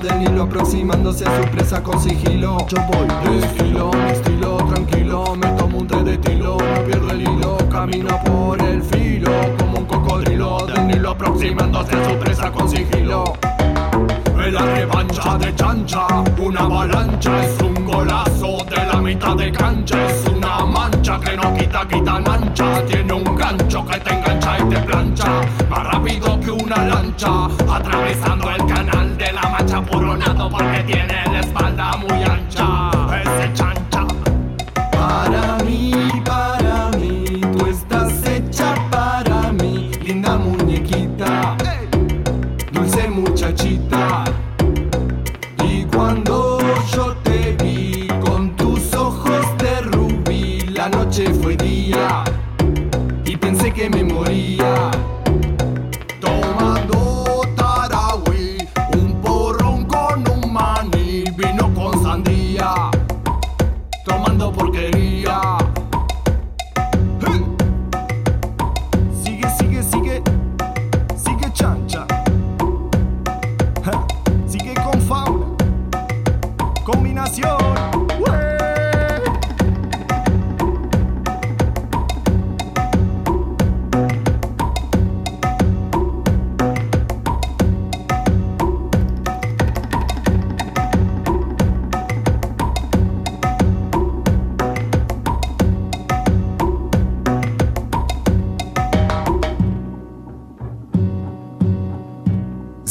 Del 0.00 0.22
hilo 0.22 0.44
aproximándose 0.44 1.26
a 1.26 1.42
su 1.42 1.48
presa 1.50 1.82
con 1.82 2.00
sigilo. 2.00 2.56
Yo 2.68 2.78
voy 2.86 3.06
de 3.24 3.46
estilo, 3.46 4.56
tranquilo, 4.68 5.36
me 5.36 5.48
tomo 5.52 5.78
un 5.78 5.86
té 5.86 6.02
de 6.02 6.18
tilo, 6.18 6.56
no 6.56 6.84
pierdo 6.84 7.10
el 7.10 7.22
hilo, 7.22 7.58
camino 7.70 8.18
por 8.24 8.60
el 8.62 8.82
filo, 8.82 9.30
como 9.58 9.78
un 9.78 9.84
cocodrilo 9.86 10.66
del 10.66 10.96
hilo 10.96 11.10
aproximándose 11.10 11.94
a 11.96 12.10
su 12.10 12.18
presa 12.18 12.50
con 12.50 12.68
sigilo. 12.68 13.34
Es 14.44 14.52
la 14.54 14.62
revancha 14.62 15.36
de 15.36 15.54
chancha, 15.54 16.06
una 16.38 16.60
avalancha, 16.60 17.44
es 17.44 17.60
un 17.60 17.84
golazo 17.84 18.64
de 18.64 18.86
la 18.86 19.00
mitad 19.00 19.36
de 19.36 19.52
cancha, 19.52 20.06
es 20.06 20.24
una 20.34 20.64
mancha 20.64 21.20
que 21.20 21.36
no 21.36 21.54
quita, 21.54 21.86
quita 21.86 22.18
mancha, 22.20 22.84
tiene 22.86 23.12
un 23.12 23.36
gancho 23.36 23.84
que 23.86 24.00
te 24.00 24.14
engancha 24.14 24.58
y 24.58 24.64
te 24.70 24.80
plancha, 24.80 25.40
una 26.72 26.84
lancha, 26.84 27.46
atravesando 27.68 28.48
el 28.48 28.66
canal 28.66 29.18
de 29.18 29.32
la 29.32 29.42
mancha 29.48 29.80
puro 29.82 30.16
nado 30.16 30.48
porque 30.48 30.84
tiene 30.84 31.24
la 31.32 31.40
espalda 31.40 31.96
muy 31.96 32.22
ancha, 32.22 32.39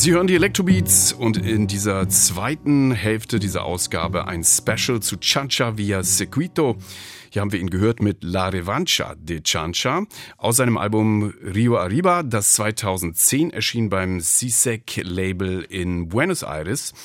Sie 0.09 0.15
hören 0.15 0.25
die 0.25 0.33
Electrobeats 0.33 1.13
und 1.13 1.37
in 1.37 1.67
dieser 1.67 2.09
zweiten 2.09 2.91
Hälfte 2.91 3.37
dieser 3.37 3.63
Ausgabe 3.63 4.27
ein 4.27 4.43
Special 4.43 5.01
zu 5.01 5.17
Chancha 5.19 5.77
via 5.77 6.01
Sequito. 6.01 6.77
Hier 7.29 7.43
haben 7.43 7.51
wir 7.51 7.59
ihn 7.59 7.69
gehört 7.69 8.01
mit 8.01 8.23
La 8.23 8.47
Revancha 8.47 9.13
de 9.13 9.41
Chancha 9.43 10.07
aus 10.37 10.55
seinem 10.55 10.77
Album 10.77 11.31
Rio 11.43 11.77
Arriba, 11.77 12.23
das 12.23 12.53
2010 12.53 13.51
erschien 13.51 13.89
beim 13.89 14.19
CSEC 14.19 15.03
Label 15.03 15.61
in 15.61 16.09
Buenos 16.09 16.41
Aires. 16.41 16.95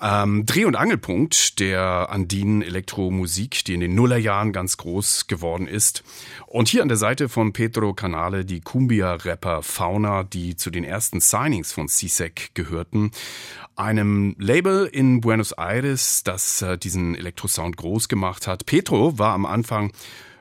Ähm, 0.00 0.46
Dreh- 0.46 0.64
und 0.64 0.76
Angelpunkt 0.76 1.58
der 1.58 2.10
andinen 2.10 2.62
Elektromusik, 2.62 3.64
die 3.64 3.74
in 3.74 3.80
den 3.80 3.94
Nullerjahren 3.94 4.52
ganz 4.52 4.76
groß 4.76 5.26
geworden 5.26 5.66
ist. 5.66 6.04
Und 6.46 6.68
hier 6.68 6.82
an 6.82 6.88
der 6.88 6.96
Seite 6.96 7.28
von 7.28 7.52
Pedro 7.52 7.94
Canale 7.94 8.44
die 8.44 8.60
Cumbia-Rapper 8.60 9.62
Fauna, 9.62 10.22
die 10.22 10.54
zu 10.54 10.70
den 10.70 10.84
ersten 10.84 11.20
Signings 11.20 11.72
von 11.72 11.88
CSEC 11.88 12.54
gehörten. 12.54 13.10
Einem 13.74 14.36
Label 14.38 14.86
in 14.86 15.20
Buenos 15.20 15.52
Aires, 15.52 16.22
das 16.22 16.62
äh, 16.62 16.78
diesen 16.78 17.16
Elektrosound 17.16 17.76
groß 17.76 18.08
gemacht 18.08 18.46
hat. 18.46 18.66
Pedro 18.66 19.18
war 19.18 19.34
am 19.34 19.46
Anfang 19.46 19.92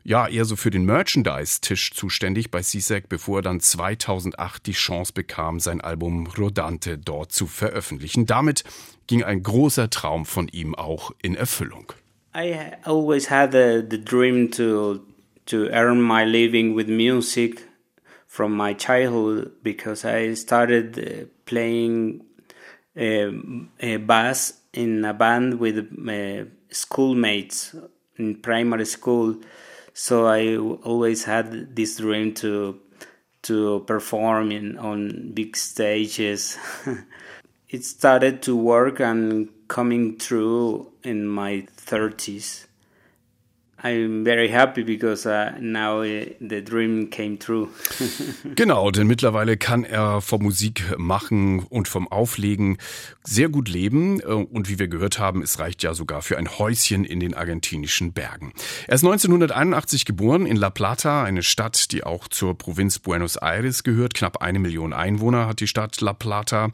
ja 0.04 0.28
eher 0.28 0.46
so 0.46 0.56
für 0.56 0.70
den 0.70 0.86
Merchandise-Tisch 0.86 1.94
zuständig 1.94 2.50
bei 2.50 2.62
CSEC, 2.62 3.10
bevor 3.10 3.40
er 3.40 3.42
dann 3.42 3.60
2008 3.60 4.66
die 4.66 4.72
Chance 4.72 5.12
bekam, 5.14 5.60
sein 5.60 5.82
Album 5.82 6.28
Rodante 6.28 6.98
dort 6.98 7.34
zu 7.34 7.46
veröffentlichen. 7.46 8.26
Damit 8.26 8.64
ging 9.08 9.24
ein 9.24 9.42
großer 9.42 9.90
Traum 9.90 10.26
von 10.26 10.48
ihm 10.50 10.76
auch 10.76 11.12
in 11.22 11.36
Erfüllung. 11.36 11.94
I 12.36 12.74
always 12.84 13.32
had 13.32 13.52
the, 13.52 13.84
the 13.90 13.98
dream 13.98 14.52
to 14.52 15.02
to 15.48 15.70
earn 15.72 16.02
my 16.02 16.26
living 16.26 16.76
with 16.76 16.88
music 16.88 17.64
from 18.28 18.56
my 18.56 18.74
childhood 18.74 19.52
because 19.64 20.06
I 20.06 20.36
started 20.36 21.00
uh, 21.00 21.26
playing 21.46 22.26
uh, 22.96 23.98
bass 24.06 24.62
in 24.74 25.06
a 25.06 25.14
band 25.14 25.60
with 25.60 25.78
uh, 25.78 26.46
schoolmates 26.70 27.76
in 28.18 28.36
primary 28.36 28.86
school. 28.86 29.38
So 29.94 30.28
I 30.28 30.58
always 30.58 31.24
had 31.24 31.76
this 31.76 31.98
dream 31.98 32.34
to 32.36 32.80
to 33.44 33.84
perform 33.88 34.52
in 34.52 34.78
on 34.78 35.32
big 35.34 35.56
stages. 35.56 36.58
it 37.70 37.86
started 37.86 38.42
to 38.44 38.56
work 38.56 39.00
and 39.00 39.50
coming 39.68 40.18
true 40.18 40.88
in 41.04 41.28
my 41.28 41.68
30s. 41.86 42.68
I'm 43.84 44.24
very 44.24 44.50
happy 44.50 44.82
because 44.82 45.28
uh, 45.28 45.52
now 45.60 46.02
uh, 46.02 46.26
the 46.42 46.64
dream 46.64 47.12
came 47.12 47.38
true. 47.38 47.70
genau, 48.56 48.90
denn 48.90 49.06
mittlerweile 49.06 49.56
kann 49.56 49.84
er 49.84 50.20
vom 50.22 50.42
Musik 50.42 50.98
machen 50.98 51.60
und 51.60 51.88
vom 51.88 52.08
Auflegen 52.08 52.80
sehr 53.24 53.50
gut 53.50 53.70
leben. 53.70 54.20
Und 54.20 54.68
wie 54.68 54.80
wir 54.80 54.88
gehört 54.88 55.20
haben, 55.20 55.44
es 55.44 55.60
reicht 55.60 55.84
ja 55.84 55.94
sogar 55.94 56.24
für 56.24 56.40
ein 56.40 56.50
Häuschen 56.58 57.06
in 57.06 57.20
den 57.20 57.36
argentinischen 57.36 58.14
Bergen. 58.14 58.52
Er 58.88 58.96
ist 58.96 59.04
1981 59.04 60.06
geboren 60.06 60.48
in 60.48 60.58
La 60.58 60.72
Plata, 60.72 61.24
eine 61.24 61.44
Stadt, 61.44 61.92
die 61.92 62.04
auch 62.04 62.28
zur 62.30 62.58
Provinz 62.58 62.98
Buenos 62.98 63.36
Aires 63.36 63.84
gehört. 63.84 64.16
Knapp 64.16 64.42
eine 64.42 64.58
Million 64.58 64.92
Einwohner 64.92 65.46
hat 65.46 65.60
die 65.60 65.68
Stadt 65.68 66.02
La 66.02 66.14
Plata. 66.14 66.72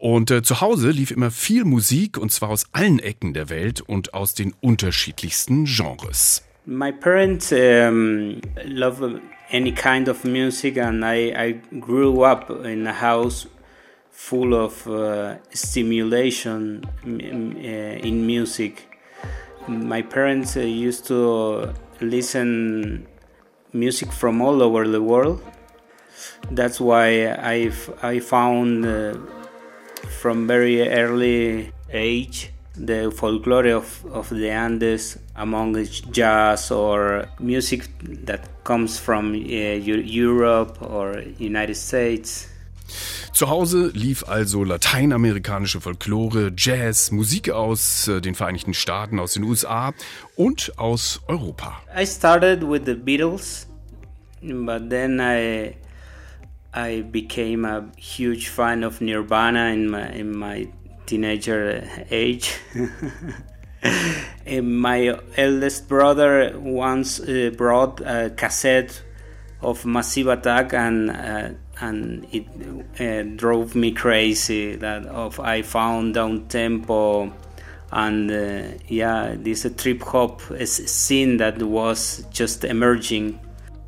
Und 0.00 0.30
äh, 0.30 0.42
zu 0.42 0.62
Hause 0.62 0.90
lief 0.92 1.10
immer 1.10 1.30
viel 1.30 1.64
Musik 1.66 2.16
und 2.16 2.32
zwar 2.32 2.48
aus 2.48 2.64
allen 2.72 3.00
Ecken 3.00 3.34
der 3.34 3.50
Welt 3.50 3.82
und 3.82 4.14
aus 4.14 4.32
den 4.32 4.54
unterschiedlichsten 4.62 5.66
Genres. 5.66 6.42
My 6.64 6.90
parents 6.90 7.52
um, 7.52 8.40
love 8.64 9.20
any 9.52 9.72
kind 9.72 10.08
of 10.08 10.24
music, 10.24 10.78
and 10.78 11.04
I, 11.04 11.34
I 11.36 11.60
grew 11.80 12.24
up 12.24 12.48
in 12.64 12.86
a 12.86 12.98
house 12.98 13.46
full 14.10 14.54
of 14.54 14.86
uh, 14.86 15.34
stimulation 15.52 16.86
uh, 17.04 18.06
in 18.06 18.24
music. 18.24 18.88
My 19.68 20.00
parents 20.02 20.56
uh, 20.56 20.60
used 20.60 21.06
to 21.08 21.74
listen 22.00 23.06
music 23.74 24.12
from 24.12 24.40
all 24.40 24.62
over 24.62 24.88
the 24.88 25.02
world. 25.02 25.42
That's 26.50 26.80
why 26.80 27.26
I 27.26 27.70
I 28.02 28.20
found 28.20 28.86
uh, 28.86 29.14
from 30.08 30.46
very 30.46 30.88
early 30.88 31.72
age 31.92 32.52
the 32.76 33.10
folklore 33.10 33.66
of, 33.66 34.04
of 34.12 34.28
the 34.30 34.50
Andes 34.50 35.18
among 35.36 35.84
jazz 36.12 36.70
or 36.70 37.26
music 37.38 37.88
that 38.26 38.64
comes 38.64 38.98
from 38.98 39.34
uh, 39.34 39.36
Europe 39.36 40.78
or 40.80 41.22
United 41.38 41.76
States. 41.76 42.46
Zu 43.32 43.48
Hause 43.48 43.92
lief 43.94 44.24
also 44.28 44.64
lateinamerikanische 44.64 45.80
Folklore, 45.80 46.52
Jazz, 46.56 47.12
Musik 47.12 47.50
aus 47.50 48.08
äh, 48.08 48.20
den 48.20 48.34
Vereinigten 48.34 48.74
Staaten, 48.74 49.20
aus 49.20 49.34
den 49.34 49.44
USA 49.44 49.94
und 50.36 50.72
aus 50.76 51.20
Europa. 51.28 51.80
I 51.96 52.04
started 52.04 52.62
with 52.62 52.82
the 52.86 52.94
Beatles, 52.94 53.68
but 54.42 54.90
then 54.90 55.20
I 55.20 55.76
I 56.72 57.00
became 57.02 57.64
a 57.64 57.90
huge 57.96 58.48
fan 58.48 58.84
of 58.84 59.00
Nirvana 59.00 59.66
in 59.72 59.90
my 59.90 60.08
in 60.10 60.36
my 60.36 60.68
teenager 61.06 61.88
age. 62.10 62.56
my 64.62 65.18
eldest 65.36 65.88
brother 65.88 66.58
once 66.58 67.20
uh, 67.20 67.50
brought 67.56 68.00
a 68.00 68.30
cassette 68.36 69.02
of 69.62 69.84
Massive 69.84 70.28
Attack 70.28 70.72
and 70.74 71.10
uh, 71.10 71.48
and 71.80 72.26
it 72.30 72.46
uh, 73.00 73.22
drove 73.36 73.74
me 73.74 73.92
crazy 73.92 74.76
that 74.76 75.06
of 75.06 75.40
I 75.40 75.62
found 75.62 76.14
down 76.14 76.46
tempo 76.48 77.32
and 77.90 78.30
uh, 78.30 78.78
yeah 78.86 79.34
this 79.36 79.66
trip 79.76 80.02
hop 80.02 80.42
scene 80.64 81.38
that 81.38 81.62
was 81.62 82.24
just 82.30 82.64
emerging 82.64 83.40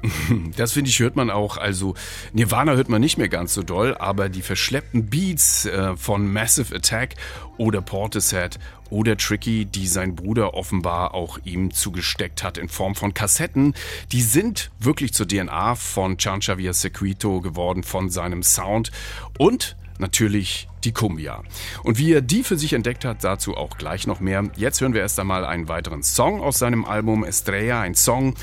Das 0.56 0.72
finde 0.72 0.90
ich, 0.90 0.98
hört 1.00 1.16
man 1.16 1.30
auch. 1.30 1.56
Also 1.56 1.94
Nirvana 2.32 2.72
hört 2.72 2.88
man 2.88 3.00
nicht 3.00 3.18
mehr 3.18 3.28
ganz 3.28 3.54
so 3.54 3.62
doll, 3.62 3.96
aber 3.96 4.28
die 4.28 4.42
verschleppten 4.42 5.06
Beats 5.06 5.66
äh, 5.66 5.96
von 5.96 6.30
Massive 6.32 6.74
Attack 6.74 7.14
oder 7.56 7.80
Portishead 7.80 8.58
oder 8.90 9.16
Tricky, 9.16 9.64
die 9.64 9.86
sein 9.86 10.14
Bruder 10.14 10.54
offenbar 10.54 11.14
auch 11.14 11.38
ihm 11.44 11.72
zugesteckt 11.72 12.42
hat 12.42 12.58
in 12.58 12.68
Form 12.68 12.94
von 12.94 13.14
Kassetten, 13.14 13.74
die 14.12 14.22
sind 14.22 14.70
wirklich 14.78 15.14
zur 15.14 15.26
DNA 15.26 15.74
von 15.76 16.18
Chancha 16.18 16.58
Via 16.58 16.72
Sequito 16.72 17.40
geworden, 17.40 17.82
von 17.82 18.10
seinem 18.10 18.42
Sound 18.42 18.90
und 19.38 19.76
natürlich 19.98 20.68
die 20.84 20.92
Cumbia. 20.92 21.42
Und 21.84 21.98
wie 21.98 22.12
er 22.12 22.20
die 22.20 22.42
für 22.42 22.58
sich 22.58 22.72
entdeckt 22.72 23.04
hat, 23.04 23.24
dazu 23.24 23.56
auch 23.56 23.78
gleich 23.78 24.06
noch 24.06 24.20
mehr. 24.20 24.44
Jetzt 24.56 24.80
hören 24.80 24.94
wir 24.94 25.00
erst 25.00 25.18
einmal 25.18 25.44
einen 25.44 25.68
weiteren 25.68 26.02
Song 26.02 26.40
aus 26.40 26.58
seinem 26.58 26.84
Album 26.84 27.24
Estrella, 27.24 27.80
ein 27.80 27.94
Song, 27.94 28.34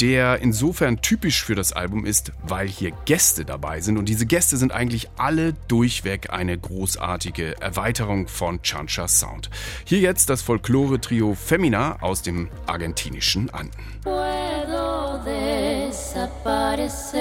der 0.00 0.40
insofern 0.40 1.00
typisch 1.02 1.44
für 1.44 1.54
das 1.54 1.72
Album 1.72 2.04
ist, 2.06 2.32
weil 2.42 2.68
hier 2.68 2.92
Gäste 3.04 3.44
dabei 3.44 3.80
sind. 3.80 3.98
Und 3.98 4.08
diese 4.08 4.26
Gäste 4.26 4.56
sind 4.56 4.72
eigentlich 4.72 5.08
alle 5.16 5.54
durchweg 5.68 6.30
eine 6.30 6.56
großartige 6.58 7.60
Erweiterung 7.60 8.28
von 8.28 8.62
Chanchas 8.62 9.20
Sound. 9.20 9.50
Hier 9.84 10.00
jetzt 10.00 10.30
das 10.30 10.42
Folklore-Trio 10.42 11.34
Femina 11.34 11.98
aus 12.00 12.22
dem 12.22 12.48
argentinischen 12.66 13.50
Anden. 13.50 13.72
Puedo 14.02 15.18
desaparecer 15.24 17.18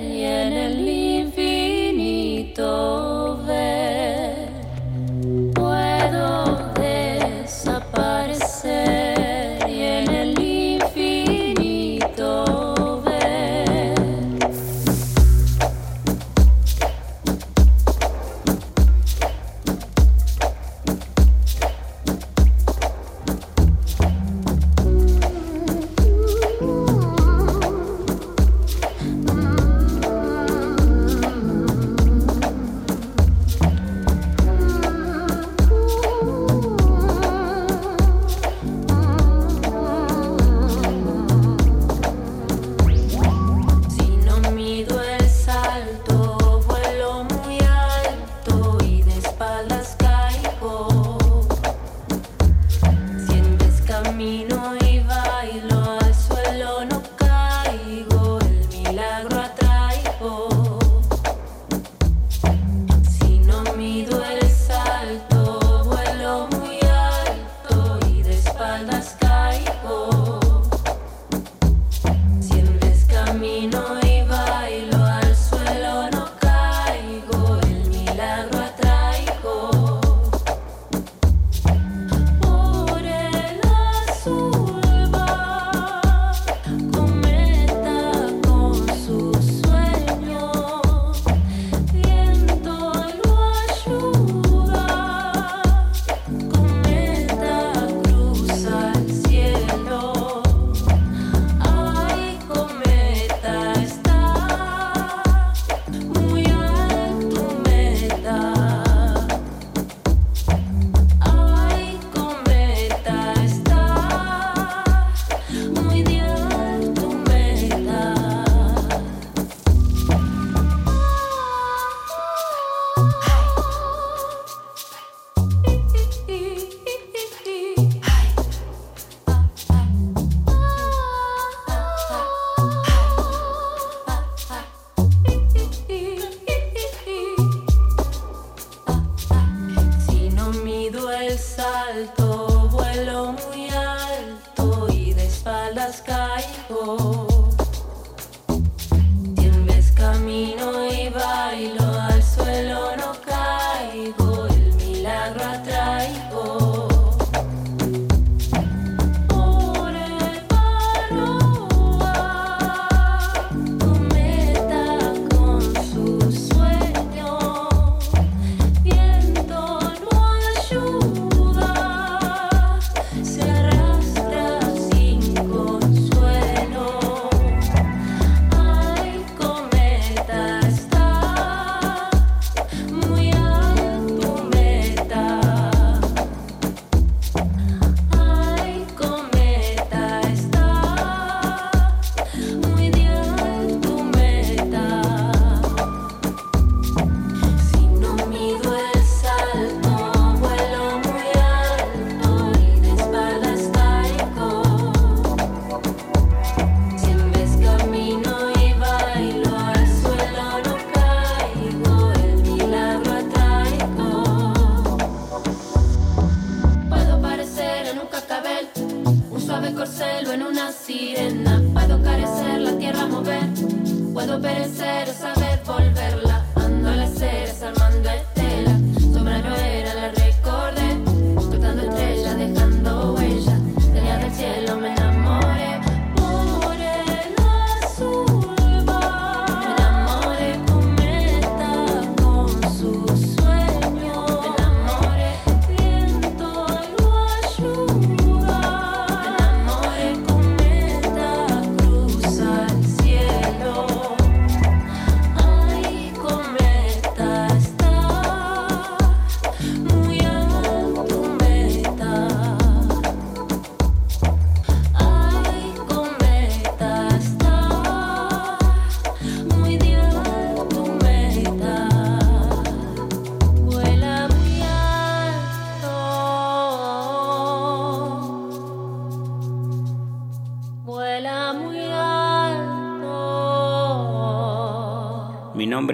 y 0.00 0.22
en 0.24 0.52
el 0.52 0.83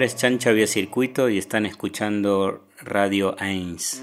nombre 0.01 0.17
Chancha 0.17 0.51
Vía 0.51 0.65
Circuito 0.65 1.29
y 1.29 1.37
están 1.37 1.67
escuchando 1.67 2.63
Radio 2.81 3.35
Ains. 3.37 4.01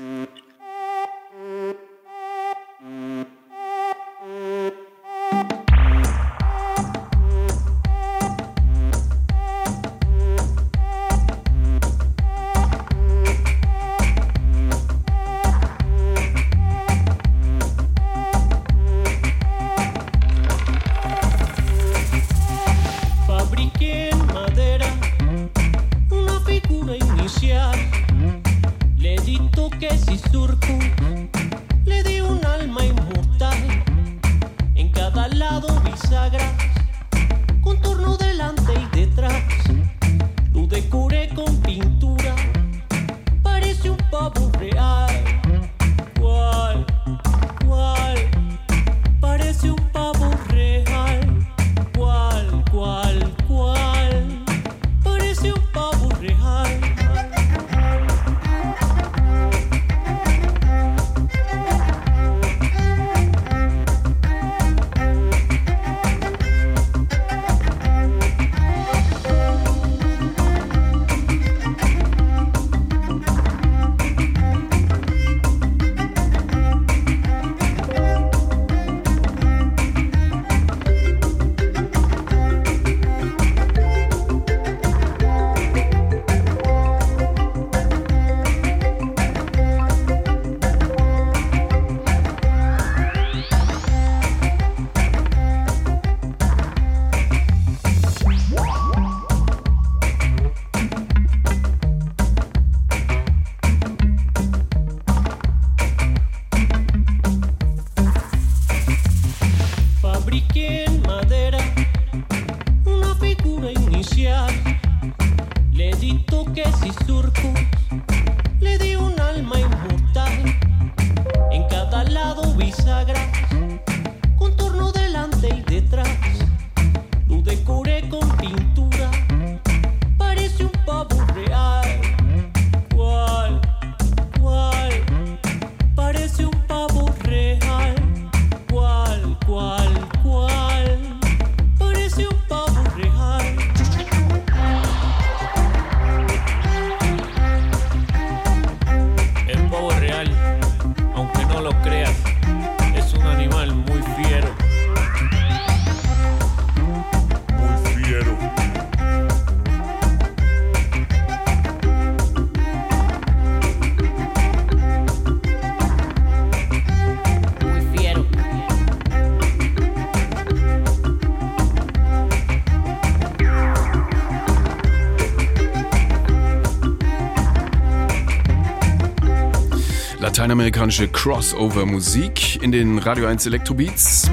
Lateinamerikanische 180.38 181.08
Crossover-Musik 181.08 182.62
in 182.62 182.70
den 182.70 183.00
Radio 183.00 183.26
1 183.26 183.46
Electrobeats. 183.46 184.30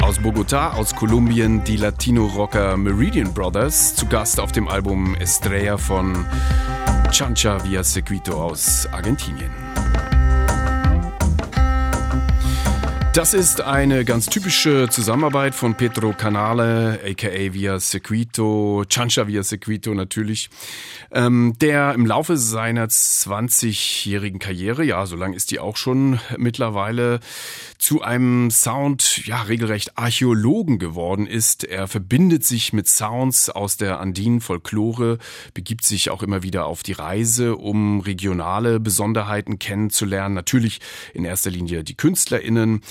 Aus 0.00 0.20
Bogotá, 0.20 0.74
aus 0.74 0.94
Kolumbien, 0.94 1.64
die 1.64 1.76
Latino-Rocker 1.76 2.76
Meridian 2.76 3.34
Brothers, 3.34 3.96
zu 3.96 4.06
Gast 4.06 4.38
auf 4.38 4.52
dem 4.52 4.68
Album 4.68 5.16
Estrella 5.16 5.78
von 5.78 6.24
Chancha 7.10 7.64
Via 7.64 7.82
Sequito 7.82 8.40
aus 8.40 8.86
Argentinien. 8.92 9.71
Das 13.12 13.34
ist 13.34 13.60
eine 13.60 14.06
ganz 14.06 14.24
typische 14.30 14.88
Zusammenarbeit 14.88 15.54
von 15.54 15.74
Pedro 15.74 16.14
Canale, 16.14 16.98
aka 17.06 17.52
Via 17.52 17.78
Sequito, 17.78 18.84
Chancha 18.88 19.26
Via 19.26 19.42
Sequito 19.42 19.92
natürlich, 19.92 20.48
ähm, 21.10 21.52
der 21.60 21.92
im 21.92 22.06
Laufe 22.06 22.38
seiner 22.38 22.86
20-jährigen 22.86 24.38
Karriere, 24.38 24.82
ja, 24.82 25.04
so 25.04 25.16
lang 25.16 25.34
ist 25.34 25.50
die 25.50 25.60
auch 25.60 25.76
schon 25.76 26.20
mittlerweile, 26.38 27.20
zu 27.76 28.00
einem 28.00 28.50
Sound, 28.50 29.26
ja, 29.26 29.42
regelrecht 29.42 29.98
Archäologen 29.98 30.78
geworden 30.78 31.26
ist. 31.26 31.64
Er 31.64 31.88
verbindet 31.88 32.44
sich 32.44 32.72
mit 32.72 32.88
Sounds 32.88 33.50
aus 33.50 33.76
der 33.76 34.00
andinen 34.00 34.40
Folklore, 34.40 35.18
begibt 35.52 35.84
sich 35.84 36.08
auch 36.08 36.22
immer 36.22 36.42
wieder 36.42 36.64
auf 36.64 36.82
die 36.82 36.92
Reise, 36.92 37.56
um 37.56 38.00
regionale 38.00 38.80
Besonderheiten 38.80 39.58
kennenzulernen. 39.58 40.34
Natürlich 40.34 40.80
in 41.12 41.24
erster 41.24 41.50
Linie 41.50 41.84
die 41.84 41.96
KünstlerInnen, 41.96 42.82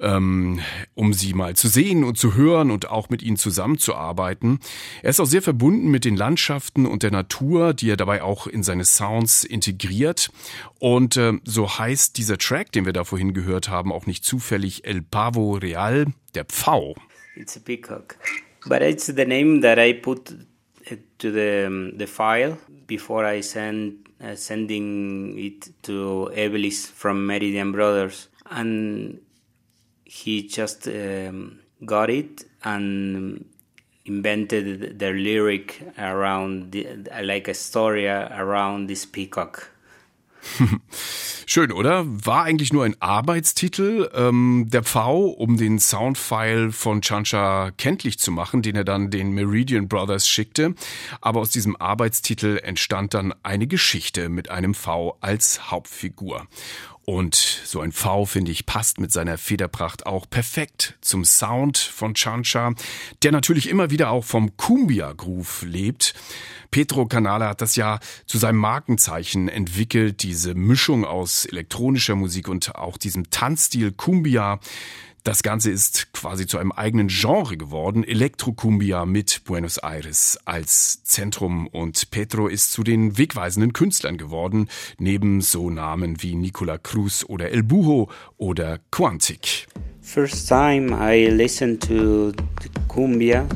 ähm, 0.00 0.60
um 0.94 1.12
sie 1.12 1.34
mal 1.34 1.54
zu 1.56 1.68
sehen 1.68 2.04
und 2.04 2.18
zu 2.18 2.34
hören 2.34 2.70
und 2.70 2.90
auch 2.90 3.10
mit 3.10 3.22
ihnen 3.22 3.36
zusammenzuarbeiten. 3.36 4.60
Er 5.02 5.10
ist 5.10 5.20
auch 5.20 5.26
sehr 5.26 5.42
verbunden 5.42 5.90
mit 5.90 6.04
den 6.04 6.16
Landschaften 6.16 6.86
und 6.86 7.02
der 7.02 7.10
Natur, 7.10 7.74
die 7.74 7.90
er 7.90 7.96
dabei 7.96 8.22
auch 8.22 8.46
in 8.46 8.62
seine 8.62 8.84
Sounds 8.84 9.44
integriert. 9.44 10.30
Und 10.78 11.16
äh, 11.16 11.34
so 11.44 11.78
heißt 11.78 12.18
dieser 12.18 12.38
Track, 12.38 12.72
den 12.72 12.86
wir 12.86 12.92
da 12.92 13.04
vorhin 13.04 13.34
gehört 13.34 13.68
haben, 13.68 13.92
auch 13.92 14.06
nicht 14.06 14.24
zufällig 14.24 14.84
El 14.84 15.02
Pavo 15.02 15.54
Real, 15.54 16.06
der 16.34 16.44
Pfau. 16.44 16.96
It's 17.34 17.56
a 17.56 17.60
peacock, 17.60 18.16
but 18.66 18.82
it's 18.82 19.06
the 19.06 19.24
name 19.24 19.62
that 19.62 19.78
I 19.78 19.94
put 19.94 20.34
to 21.22 21.30
the 21.30 21.92
the 21.96 22.06
file 22.06 22.58
before 22.86 23.24
I 23.24 23.42
send 23.42 24.08
uh, 24.20 24.34
sending 24.36 25.38
it 25.38 25.70
to 25.82 26.30
Evelis 26.34 26.86
from 26.86 27.26
Meridian 27.26 27.72
Brothers, 27.72 28.28
and 28.50 29.20
he 30.12 30.46
just 30.46 30.86
um, 30.88 31.58
got 31.86 32.10
it 32.10 32.44
and 32.62 33.46
invented 34.04 34.98
the 34.98 35.10
lyric 35.10 35.80
around 35.96 36.72
the, 36.72 36.86
like 37.22 37.48
a 37.48 37.54
story 37.54 38.06
around 38.06 38.88
this 38.88 39.06
peacock. 39.06 39.70
Schön, 41.46 41.72
oder? 41.72 42.04
War 42.06 42.44
eigentlich 42.44 42.72
nur 42.72 42.84
ein 42.84 42.96
Arbeitstitel 43.00 44.10
ähm, 44.14 44.66
der 44.68 44.82
Pfau, 44.82 45.26
um 45.26 45.56
den 45.56 45.78
Soundfile 45.78 46.72
von 46.72 47.00
Chancha 47.00 47.70
kenntlich 47.72 48.18
zu 48.18 48.32
machen, 48.32 48.62
den 48.62 48.76
er 48.76 48.84
dann 48.84 49.10
den 49.10 49.32
Meridian 49.32 49.88
Brothers 49.88 50.28
schickte. 50.28 50.74
Aber 51.20 51.40
aus 51.40 51.50
diesem 51.50 51.76
Arbeitstitel 51.76 52.58
entstand 52.62 53.14
dann 53.14 53.34
eine 53.42 53.66
Geschichte 53.66 54.28
mit 54.28 54.50
einem 54.50 54.74
V 54.74 55.16
als 55.20 55.70
Hauptfigur. 55.70 56.46
Und 57.04 57.34
so 57.34 57.80
ein 57.80 57.90
V, 57.90 58.26
finde 58.26 58.52
ich, 58.52 58.64
passt 58.64 59.00
mit 59.00 59.10
seiner 59.10 59.36
Federpracht 59.36 60.06
auch 60.06 60.30
perfekt 60.30 60.96
zum 61.00 61.24
Sound 61.24 61.76
von 61.78 62.14
Chancha, 62.14 62.74
der 63.22 63.32
natürlich 63.32 63.68
immer 63.68 63.90
wieder 63.90 64.10
auch 64.10 64.24
vom 64.24 64.56
Cumbia-Groove 64.56 65.62
lebt. 65.62 66.14
Petro 66.70 67.06
Canale 67.06 67.48
hat 67.48 67.60
das 67.60 67.76
ja 67.76 67.98
zu 68.26 68.38
seinem 68.38 68.58
Markenzeichen 68.58 69.48
entwickelt, 69.48 70.22
diese 70.22 70.54
Mischung 70.54 71.04
aus 71.04 71.44
elektronischer 71.44 72.14
Musik 72.14 72.48
und 72.48 72.76
auch 72.76 72.96
diesem 72.96 73.30
Tanzstil 73.30 73.92
Cumbia. 73.92 74.60
Das 75.24 75.44
Ganze 75.44 75.70
ist 75.70 76.12
quasi 76.12 76.48
zu 76.48 76.58
einem 76.58 76.72
eigenen 76.72 77.06
Genre 77.06 77.56
geworden, 77.56 78.02
Elektrocumbia 78.02 79.06
mit 79.06 79.44
Buenos 79.44 79.78
Aires 79.78 80.36
als 80.46 81.04
Zentrum 81.04 81.68
und 81.68 82.10
Petro 82.10 82.48
ist 82.48 82.72
zu 82.72 82.82
den 82.82 83.16
wegweisenden 83.18 83.72
Künstlern 83.72 84.16
geworden, 84.16 84.68
neben 84.98 85.40
so 85.40 85.70
Namen 85.70 86.20
wie 86.24 86.34
Nicola 86.34 86.76
Cruz 86.76 87.24
oder 87.28 87.50
El 87.50 87.62
Bujo 87.62 88.10
oder 88.36 88.80
Quantic. 88.90 89.68
First 90.00 90.48
time 90.48 90.90
I 90.90 91.28
listened 91.28 91.86
to 91.86 92.32
cumbia 92.88 93.46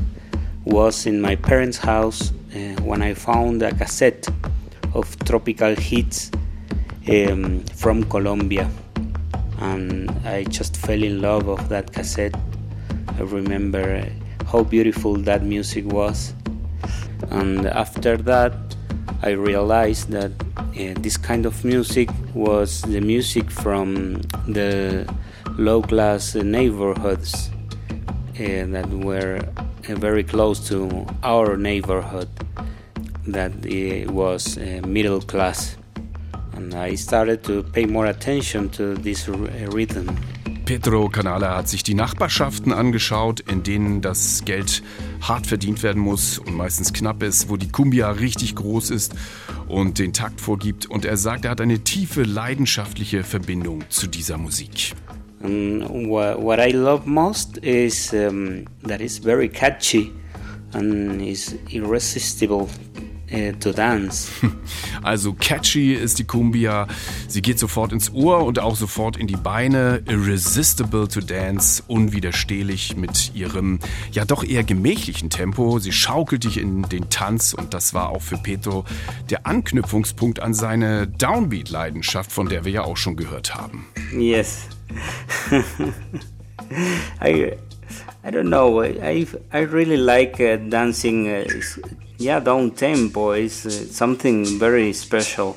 was 0.63 1.05
in 1.05 1.19
my 1.19 1.35
parents' 1.35 1.83
house 1.83 2.31
uh, 2.55 2.81
when 2.81 3.01
I 3.01 3.13
found 3.13 3.61
a 3.61 3.73
cassette 3.73 4.25
of 4.93 5.17
tropical 5.25 5.75
hits 5.75 6.31
um, 7.09 7.59
from 7.75 8.07
Colombia. 8.07 8.69
And 9.59 10.09
I 10.25 10.43
just 10.43 10.77
fell 10.77 11.01
in 11.03 11.21
love 11.21 11.47
of 11.47 11.69
that 11.69 11.91
cassette. 11.93 12.35
I 13.17 13.21
remember 13.21 14.07
how 14.51 14.63
beautiful 14.63 15.15
that 15.15 15.43
music 15.43 15.85
was, 15.85 16.33
and 17.29 17.65
after 17.65 18.17
that, 18.17 18.53
I 19.23 19.31
realized 19.31 20.11
that 20.11 20.31
uh, 20.57 20.93
this 21.01 21.17
kind 21.17 21.45
of 21.47 21.65
music 21.65 22.09
was 22.35 22.83
the 22.83 23.01
music 23.01 23.49
from 23.49 24.21
the 24.47 25.11
low-class 25.57 26.35
neighborhoods 26.35 27.49
uh, 27.89 28.65
that 28.67 28.87
were 28.91 29.39
uh, 29.89 29.95
very 29.95 30.23
close 30.23 30.67
to 30.67 31.07
our 31.23 31.57
neighborhood. 31.57 32.29
That 33.25 33.65
it 33.65 34.11
was 34.11 34.57
middle 34.85 35.19
class. 35.21 35.75
And 36.57 36.73
I 36.73 36.95
started 36.97 37.43
to 37.43 37.63
pay 37.63 37.85
more 37.85 38.07
attention 38.07 38.69
to 38.71 38.95
this 38.95 39.27
rhythm. 39.27 40.07
Pedro 40.65 41.07
Canala 41.07 41.55
hat 41.55 41.69
sich 41.69 41.83
die 41.83 41.93
Nachbarschaften 41.93 42.73
angeschaut, 42.73 43.39
in 43.39 43.63
denen 43.63 44.01
das 44.01 44.43
Geld 44.43 44.83
hart 45.21 45.47
verdient 45.47 45.81
werden 45.81 46.01
muss 46.01 46.39
und 46.39 46.55
meistens 46.55 46.91
knapp 46.91 47.23
ist, 47.23 47.49
wo 47.49 47.55
die 47.55 47.69
Kumbia 47.69 48.11
richtig 48.11 48.55
groß 48.55 48.89
ist 48.89 49.15
und 49.69 49.97
den 49.97 50.11
Takt 50.11 50.41
vorgibt. 50.41 50.85
Und 50.85 51.05
er 51.05 51.15
sagt, 51.15 51.45
er 51.45 51.51
hat 51.51 51.61
eine 51.61 51.79
tiefe 51.79 52.23
leidenschaftliche 52.23 53.23
Verbindung 53.23 53.85
zu 53.87 54.07
dieser 54.07 54.37
Musik. 54.37 54.93
And 55.41 56.09
what 56.09 56.59
I 56.59 56.71
love 56.71 57.07
most 57.07 57.57
is 57.59 58.11
um, 58.11 58.65
that 58.85 58.99
it's 58.99 59.19
very 59.19 59.47
catchy 59.47 60.11
and 60.73 61.21
is 61.21 61.55
irresistible 61.69 62.67
äh, 63.29 63.53
to 63.53 63.71
dance. 63.71 64.31
Also 65.03 65.33
catchy 65.33 65.93
ist 65.93 66.19
die 66.19 66.25
Cumbia. 66.25 66.87
Sie 67.27 67.41
geht 67.41 67.59
sofort 67.59 67.93
ins 67.93 68.11
Ohr 68.11 68.43
und 68.43 68.59
auch 68.59 68.75
sofort 68.75 69.15
in 69.15 69.27
die 69.27 69.37
Beine. 69.37 70.01
Irresistible 70.05 71.07
to 71.07 71.21
dance, 71.21 71.81
unwiderstehlich 71.87 72.97
mit 72.97 73.33
ihrem 73.33 73.79
ja 74.11 74.25
doch 74.25 74.43
eher 74.43 74.63
gemächlichen 74.63 75.29
Tempo. 75.29 75.79
Sie 75.79 75.93
schaukelt 75.93 76.43
dich 76.43 76.57
in 76.57 76.81
den 76.83 77.09
Tanz 77.09 77.53
und 77.53 77.73
das 77.73 77.93
war 77.93 78.09
auch 78.09 78.21
für 78.21 78.37
Petro 78.37 78.83
der 79.29 79.45
Anknüpfungspunkt 79.45 80.41
an 80.41 80.53
seine 80.53 81.07
Downbeat-Leidenschaft, 81.07 82.31
von 82.31 82.49
der 82.49 82.65
wir 82.65 82.71
ja 82.71 82.81
auch 82.83 82.97
schon 82.97 83.15
gehört 83.15 83.55
haben. 83.55 83.85
Yes. 84.17 84.67
I, 87.21 87.53
I 88.23 88.29
don't 88.29 88.49
know. 88.49 88.83
I, 88.83 89.25
I 89.53 89.59
really 89.59 89.95
like 89.95 90.39
uh, 90.39 90.57
dancing. 90.69 91.27
Uh, 91.27 91.43
yeah, 92.17 92.39
down 92.39 92.71
tempo 92.71 93.31
is 93.33 93.65
uh, 93.65 93.69
something 93.69 94.45
very 94.59 94.93
special. 94.93 95.55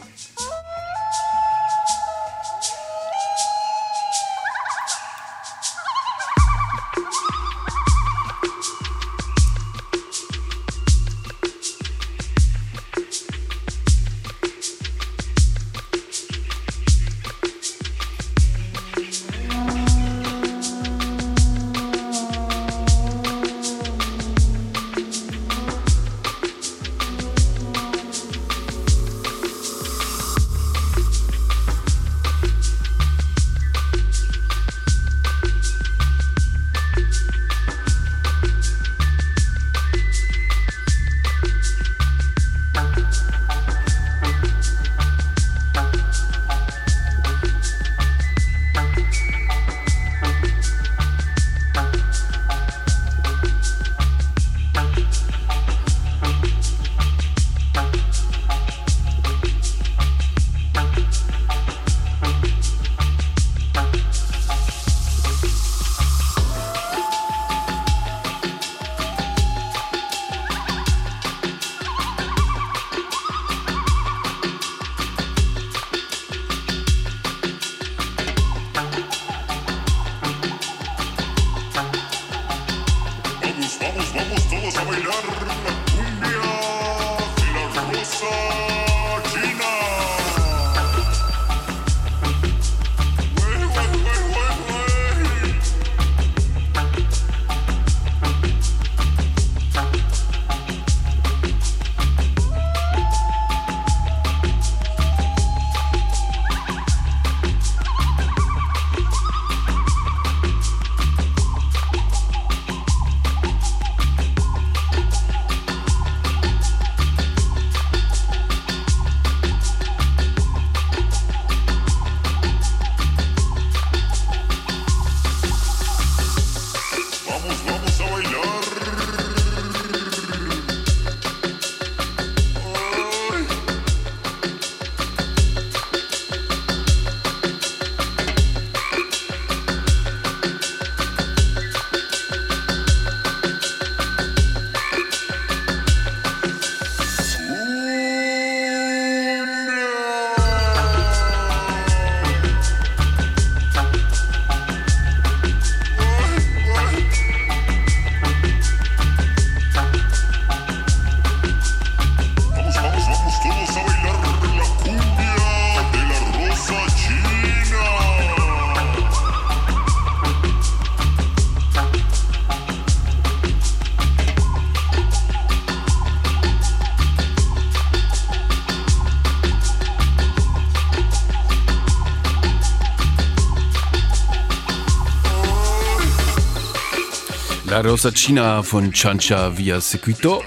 La 187.82 187.89
Rosa 187.89 188.11
China 188.11 188.62
von 188.62 188.93
Chancha 188.93 189.57
Via 189.57 189.81
Sequito. 189.81 190.44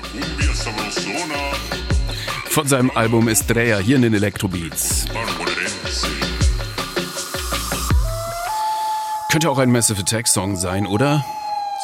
Von 2.46 2.68
seinem 2.68 2.92
Album 2.92 3.28
Estrella 3.28 3.80
hier 3.80 3.96
in 3.96 4.04
den 4.04 4.14
Electrobeats. 4.14 5.08
Könnte 9.32 9.50
auch 9.50 9.58
ein 9.58 9.72
Massive 9.72 10.02
Attack 10.02 10.28
Song 10.28 10.58
sein, 10.58 10.86
oder? 10.86 11.26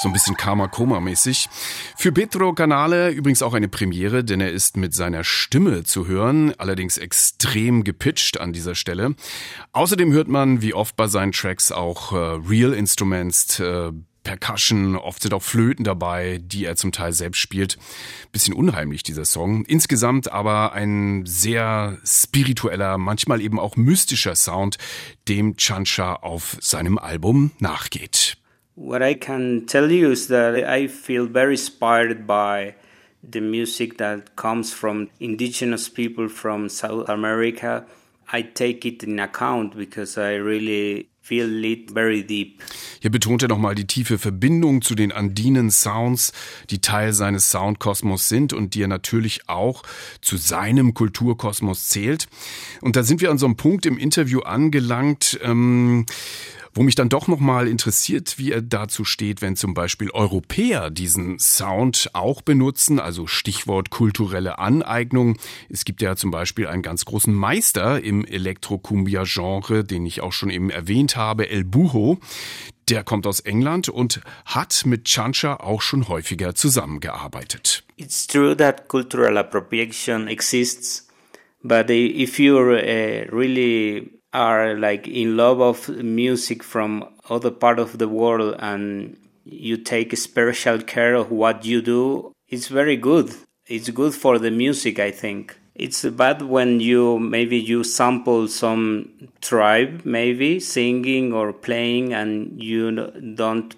So 0.03 0.09
ein 0.09 0.13
bisschen 0.13 0.37
Karma-Koma-mäßig. 0.37 1.49
Für 1.97 2.11
Petro 2.11 2.53
Canale 2.53 3.09
übrigens 3.09 3.41
auch 3.41 3.55
eine 3.55 3.69
Premiere, 3.69 4.23
denn 4.23 4.41
er 4.41 4.51
ist 4.51 4.77
mit 4.77 4.93
seiner 4.93 5.23
Stimme 5.23 5.83
zu 5.83 6.05
hören, 6.05 6.53
allerdings 6.59 6.99
extrem 6.99 7.83
gepitcht 7.83 8.39
an 8.39 8.53
dieser 8.53 8.75
Stelle. 8.75 9.15
Außerdem 9.71 10.11
hört 10.11 10.27
man, 10.27 10.61
wie 10.61 10.75
oft 10.75 10.95
bei 10.95 11.07
seinen 11.07 11.31
Tracks, 11.31 11.71
auch 11.71 12.13
äh, 12.13 12.17
Real 12.47 12.73
Instruments, 12.73 13.59
äh, 13.59 13.91
Percussion, 14.23 14.95
oft 14.95 15.21
sind 15.21 15.33
auch 15.33 15.43
Flöten 15.43 15.83
dabei, 15.83 16.39
die 16.43 16.65
er 16.65 16.75
zum 16.75 16.91
Teil 16.91 17.13
selbst 17.13 17.39
spielt. 17.39 17.77
Bisschen 18.31 18.53
unheimlich, 18.53 19.03
dieser 19.03 19.25
Song. 19.25 19.65
Insgesamt 19.65 20.31
aber 20.31 20.73
ein 20.73 21.25
sehr 21.25 21.97
spiritueller, 22.05 22.97
manchmal 22.97 23.41
eben 23.41 23.59
auch 23.59 23.75
mystischer 23.75 24.35
Sound, 24.35 24.77
dem 25.27 25.55
Chancha 25.57 26.15
auf 26.15 26.57
seinem 26.59 26.97
Album 26.97 27.51
nachgeht. 27.59 28.37
What 28.75 29.01
I 29.01 29.13
can 29.13 29.67
tell 29.67 29.91
you 29.91 30.09
is 30.09 30.27
that 30.27 30.55
I 30.55 30.87
feel 30.87 31.27
very 31.27 31.51
inspired 31.51 32.25
by 32.25 32.75
the 33.21 33.41
music 33.41 33.97
that 33.97 34.35
comes 34.35 34.73
from 34.73 35.09
indigenous 35.19 35.89
people 35.89 36.29
from 36.29 36.69
South 36.69 37.09
America. 37.09 37.85
I 38.31 38.43
take 38.43 38.85
it 38.85 39.03
in 39.03 39.19
account 39.19 39.75
because 39.75 40.17
I 40.17 40.35
really 40.35 41.09
feel 41.29 41.63
it 41.63 41.91
very 41.91 42.23
deep. 42.23 42.59
Hier 43.01 43.11
betont 43.11 43.43
er 43.43 43.49
nochmal 43.49 43.75
die 43.75 43.85
tiefe 43.85 44.17
Verbindung 44.17 44.81
zu 44.81 44.95
den 44.95 45.11
andinen 45.11 45.69
Sounds, 45.69 46.33
die 46.71 46.81
Teil 46.81 47.13
seines 47.13 47.51
Soundkosmos 47.51 48.27
sind 48.27 48.51
und 48.51 48.73
die 48.73 48.81
er 48.81 48.87
natürlich 48.87 49.47
auch 49.47 49.83
zu 50.21 50.37
seinem 50.37 50.95
Kulturkosmos 50.95 51.87
zählt. 51.87 52.27
Und 52.81 52.95
da 52.95 53.03
sind 53.03 53.21
wir 53.21 53.29
an 53.29 53.37
so 53.37 53.45
einem 53.45 53.57
Punkt 53.57 53.85
im 53.85 53.99
Interview 53.99 54.39
angelangt, 54.39 55.39
ähm, 55.43 56.07
wo 56.73 56.83
mich 56.83 56.95
dann 56.95 57.09
doch 57.09 57.27
nochmal 57.27 57.67
interessiert, 57.67 58.37
wie 58.37 58.51
er 58.51 58.61
dazu 58.61 59.03
steht, 59.05 59.41
wenn 59.41 59.55
zum 59.55 59.73
Beispiel 59.73 60.11
Europäer 60.11 60.89
diesen 60.89 61.39
Sound 61.39 62.09
auch 62.13 62.41
benutzen, 62.41 62.99
also 62.99 63.27
Stichwort 63.27 63.89
kulturelle 63.89 64.59
Aneignung. 64.59 65.37
Es 65.69 65.85
gibt 65.85 66.01
ja 66.01 66.15
zum 66.15 66.31
Beispiel 66.31 66.67
einen 66.67 66.81
ganz 66.81 67.05
großen 67.05 67.33
Meister 67.33 68.03
im 68.03 68.25
Elektro-Cumbia-Genre, 68.25 69.83
den 69.83 70.05
ich 70.05 70.21
auch 70.21 70.33
schon 70.33 70.49
eben 70.49 70.69
erwähnt 70.69 71.15
habe, 71.15 71.49
El 71.49 71.63
Buho. 71.63 72.19
Der 72.89 73.03
kommt 73.03 73.27
aus 73.27 73.39
England 73.39 73.89
und 73.89 74.21
hat 74.45 74.83
mit 74.85 75.05
Chancha 75.05 75.55
auch 75.57 75.81
schon 75.81 76.07
häufiger 76.07 76.55
zusammengearbeitet. 76.55 77.83
It's 77.97 78.25
true 78.25 78.57
that 78.57 78.87
cultural 78.87 79.37
appropriation 79.37 80.27
exists, 80.27 81.07
but 81.61 81.89
if 81.89 82.39
you're 82.39 83.31
really 83.31 84.18
are 84.33 84.75
like 84.75 85.07
in 85.07 85.35
love 85.37 85.59
of 85.59 85.89
music 85.89 86.63
from 86.63 87.07
other 87.29 87.51
part 87.51 87.79
of 87.79 87.97
the 87.97 88.07
world 88.07 88.55
and 88.59 89.17
you 89.43 89.77
take 89.77 90.15
special 90.15 90.79
care 90.81 91.15
of 91.15 91.31
what 91.31 91.65
you 91.65 91.81
do 91.81 92.31
it's 92.49 92.67
very 92.67 92.97
good. 92.97 93.31
It's 93.67 93.91
good 93.91 94.15
for 94.15 94.39
the 94.39 94.49
music 94.49 94.97
i 94.99 95.11
think. 95.11 95.55
It's 95.75 96.03
bad 96.03 96.41
when 96.41 96.79
you 96.79 97.19
maybe 97.19 97.57
you 97.57 97.83
sample 97.83 98.47
some 98.47 99.29
tribe 99.39 100.01
maybe 100.03 100.59
singing 100.59 101.31
or 101.31 101.53
playing 101.53 102.13
and 102.13 102.61
you 102.61 103.11
don't 103.35 103.75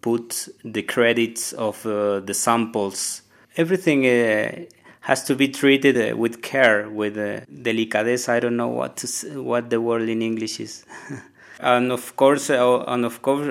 put 0.00 0.48
the 0.64 0.82
credits 0.82 1.52
of 1.52 1.84
uh, 1.86 2.20
the 2.20 2.32
samples. 2.34 3.22
Everything 3.56 4.06
uh, 4.06 4.64
has 5.04 5.22
to 5.24 5.34
be 5.34 5.48
treated 5.48 5.96
uh, 5.96 6.16
with 6.16 6.42
care, 6.42 6.88
with 6.88 7.16
uh, 7.18 7.40
delicadeza. 7.52 8.30
I 8.30 8.40
don't 8.40 8.56
know 8.56 8.68
what 8.68 8.96
to, 8.98 9.42
what 9.42 9.70
the 9.70 9.80
word 9.80 10.08
in 10.08 10.22
English 10.22 10.60
is, 10.60 10.84
and 11.60 11.92
of 11.92 12.16
course, 12.16 12.50
uh, 12.50 12.84
and 12.86 13.04
of 13.04 13.22
course, 13.22 13.46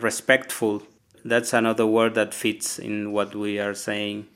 respectful. 0.00 0.82
That's 1.24 1.52
another 1.52 1.86
word 1.86 2.14
that 2.14 2.34
fits 2.34 2.78
in 2.78 3.12
what 3.12 3.34
we 3.34 3.58
are 3.58 3.74
saying. 3.74 4.26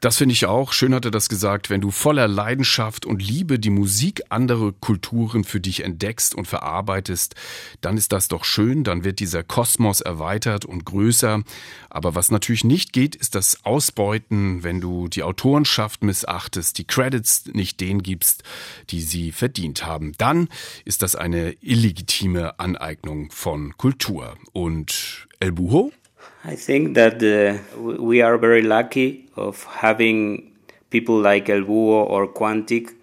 Das 0.00 0.16
finde 0.16 0.32
ich 0.32 0.46
auch. 0.46 0.72
Schön 0.72 0.94
hat 0.94 1.04
er 1.04 1.10
das 1.10 1.28
gesagt. 1.28 1.68
Wenn 1.68 1.82
du 1.82 1.90
voller 1.90 2.26
Leidenschaft 2.26 3.04
und 3.04 3.20
Liebe 3.20 3.58
die 3.58 3.68
Musik 3.68 4.22
anderer 4.30 4.72
Kulturen 4.72 5.44
für 5.44 5.60
dich 5.60 5.84
entdeckst 5.84 6.34
und 6.34 6.48
verarbeitest, 6.48 7.34
dann 7.82 7.98
ist 7.98 8.10
das 8.12 8.28
doch 8.28 8.44
schön. 8.44 8.82
Dann 8.82 9.04
wird 9.04 9.20
dieser 9.20 9.42
Kosmos 9.42 10.00
erweitert 10.00 10.64
und 10.64 10.86
größer. 10.86 11.42
Aber 11.90 12.14
was 12.14 12.30
natürlich 12.30 12.64
nicht 12.64 12.94
geht, 12.94 13.14
ist 13.14 13.34
das 13.34 13.66
Ausbeuten, 13.66 14.62
wenn 14.62 14.80
du 14.80 15.08
die 15.08 15.22
Autorenschaft 15.22 16.02
missachtest, 16.02 16.78
die 16.78 16.86
Credits 16.86 17.44
nicht 17.52 17.78
denen 17.82 18.02
gibst, 18.02 18.42
die 18.88 19.02
sie 19.02 19.32
verdient 19.32 19.84
haben. 19.84 20.12
Dann 20.16 20.48
ist 20.86 21.02
das 21.02 21.14
eine 21.14 21.52
illegitime 21.60 22.58
Aneignung 22.58 23.30
von 23.32 23.76
Kultur. 23.76 24.38
Und 24.52 25.28
El 25.40 25.52
Buho? 25.52 25.92
I 26.42 26.56
think 26.56 26.94
that 26.94 27.22
uh, 27.22 27.78
we 27.78 28.22
are 28.22 28.38
very 28.38 28.62
lucky 28.62 29.28
of 29.36 29.62
having 29.64 30.56
people 30.88 31.20
like 31.20 31.50
El 31.50 31.62
Búho 31.62 32.08
or 32.08 32.28
Quantic 32.28 32.94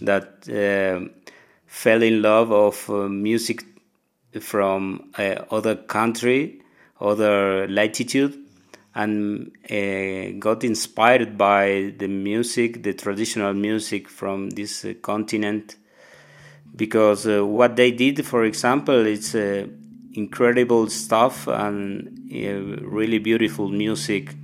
that 0.00 0.48
uh, 0.48 1.08
fell 1.66 2.02
in 2.02 2.20
love 2.20 2.50
of 2.50 2.90
uh, 2.90 3.08
music 3.08 3.64
from 4.40 5.10
uh, 5.16 5.36
other 5.52 5.76
country, 5.76 6.62
other 7.00 7.68
latitude, 7.68 8.36
and 8.96 9.52
uh, 9.70 10.36
got 10.40 10.64
inspired 10.64 11.38
by 11.38 11.94
the 11.96 12.08
music, 12.08 12.82
the 12.82 12.92
traditional 12.94 13.54
music 13.54 14.08
from 14.08 14.50
this 14.50 14.84
uh, 14.84 14.94
continent. 15.00 15.76
Because 16.74 17.26
what 17.26 17.76
they 17.76 17.92
did, 17.92 18.26
for 18.26 18.44
example, 18.44 19.06
is 19.06 19.34
incredible 20.14 20.88
stuff 20.88 21.46
and 21.46 22.30
uh, 22.32 22.82
really 22.86 23.18
beautiful 23.18 23.68
music. 23.68 24.34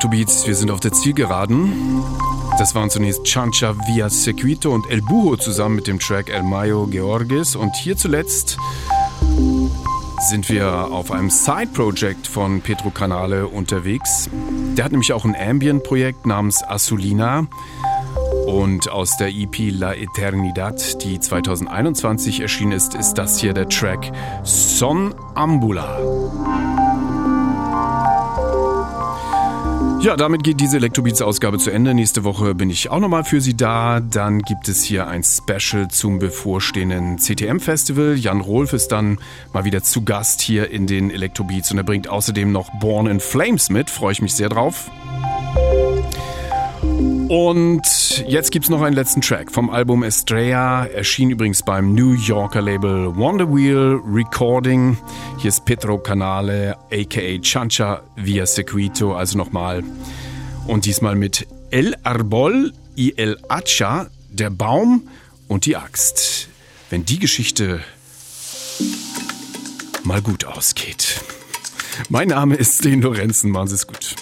Schön, 0.00 0.10
die 0.12 0.16
Elektrobeats, 0.16 0.46
wir 0.46 0.54
sind 0.54 0.70
auf 0.70 0.80
der 0.80 0.92
Zielgeraden. 0.92 2.02
Das 2.58 2.74
waren 2.74 2.88
zunächst 2.90 3.24
Chancha 3.24 3.74
Via 3.86 4.08
Sequito 4.08 4.72
und 4.72 4.90
El 4.90 5.02
Bujo 5.02 5.36
zusammen 5.36 5.76
mit 5.76 5.86
dem 5.86 5.98
Track 5.98 6.30
El 6.30 6.42
Mayo 6.42 6.86
Georgis. 6.86 7.54
Und 7.54 7.74
hier 7.76 7.96
zuletzt 7.96 8.56
sind 10.28 10.48
wir 10.48 10.90
auf 10.90 11.10
einem 11.10 11.28
Side-Project 11.28 12.26
von 12.26 12.62
Petro 12.62 12.90
Canale 12.90 13.46
unterwegs. 13.46 14.30
Der 14.76 14.84
hat 14.84 14.92
nämlich 14.92 15.12
auch 15.12 15.24
ein 15.24 15.36
Ambient-Projekt 15.36 16.24
namens 16.24 16.62
Asulina. 16.62 17.46
Und 18.46 18.90
aus 18.90 19.16
der 19.18 19.28
EP 19.28 19.70
La 19.70 19.94
Eternidad, 19.94 21.02
die 21.04 21.20
2021 21.20 22.40
erschienen 22.40 22.72
ist, 22.72 22.94
ist 22.94 23.14
das 23.14 23.38
hier 23.38 23.52
der 23.52 23.68
Track 23.68 24.12
Son 24.44 25.14
Ja, 30.02 30.16
damit 30.16 30.42
geht 30.44 30.60
diese 30.60 30.78
Elektrobeats-Ausgabe 30.78 31.58
zu 31.58 31.70
Ende. 31.70 31.92
Nächste 31.92 32.24
Woche 32.24 32.54
bin 32.54 32.70
ich 32.70 32.90
auch 32.90 33.00
nochmal 33.00 33.22
für 33.22 33.42
Sie 33.42 33.54
da. 33.54 34.00
Dann 34.00 34.40
gibt 34.40 34.66
es 34.66 34.82
hier 34.82 35.06
ein 35.06 35.22
Special 35.22 35.88
zum 35.88 36.18
bevorstehenden 36.18 37.18
CTM-Festival. 37.18 38.16
Jan 38.16 38.40
Rolf 38.40 38.72
ist 38.72 38.88
dann 38.88 39.18
mal 39.52 39.66
wieder 39.66 39.82
zu 39.82 40.02
Gast 40.02 40.40
hier 40.40 40.70
in 40.70 40.86
den 40.86 41.10
Elektrobeats 41.10 41.70
und 41.70 41.76
er 41.76 41.84
bringt 41.84 42.08
außerdem 42.08 42.50
noch 42.50 42.70
Born 42.80 43.08
in 43.08 43.20
Flames 43.20 43.68
mit. 43.68 43.90
Freue 43.90 44.12
ich 44.12 44.22
mich 44.22 44.34
sehr 44.34 44.48
drauf. 44.48 44.90
Und 47.28 47.99
jetzt 48.18 48.50
gibt's 48.52 48.68
noch 48.68 48.82
einen 48.82 48.94
letzten 48.94 49.20
Track 49.20 49.50
vom 49.50 49.70
Album 49.70 50.02
Estrella, 50.02 50.86
erschien 50.86 51.30
übrigens 51.30 51.62
beim 51.62 51.94
New 51.94 52.12
Yorker 52.12 52.62
Label 52.62 53.14
Wonder 53.16 53.52
Wheel 53.52 54.00
Recording. 54.04 54.96
Hier 55.38 55.48
ist 55.48 55.64
Petro 55.64 55.98
Canale, 55.98 56.76
aka 56.92 57.38
Chancha 57.40 58.02
via 58.16 58.46
Sequito, 58.46 59.14
also 59.14 59.36
nochmal. 59.36 59.82
Und 60.66 60.84
diesmal 60.84 61.14
mit 61.14 61.46
El 61.70 61.94
Arbol 62.02 62.72
y 62.96 63.14
el 63.16 63.38
Hacha, 63.48 64.08
der 64.30 64.50
Baum 64.50 65.08
und 65.48 65.66
die 65.66 65.76
Axt. 65.76 66.48
Wenn 66.90 67.04
die 67.04 67.18
Geschichte 67.18 67.80
mal 70.04 70.22
gut 70.22 70.44
ausgeht. 70.44 71.20
Mein 72.08 72.28
Name 72.28 72.56
ist 72.56 72.78
Sten 72.78 73.02
Lorenzen, 73.02 73.50
machen 73.50 73.68
Sie 73.68 73.74
es 73.74 73.86
gut. 73.86 74.16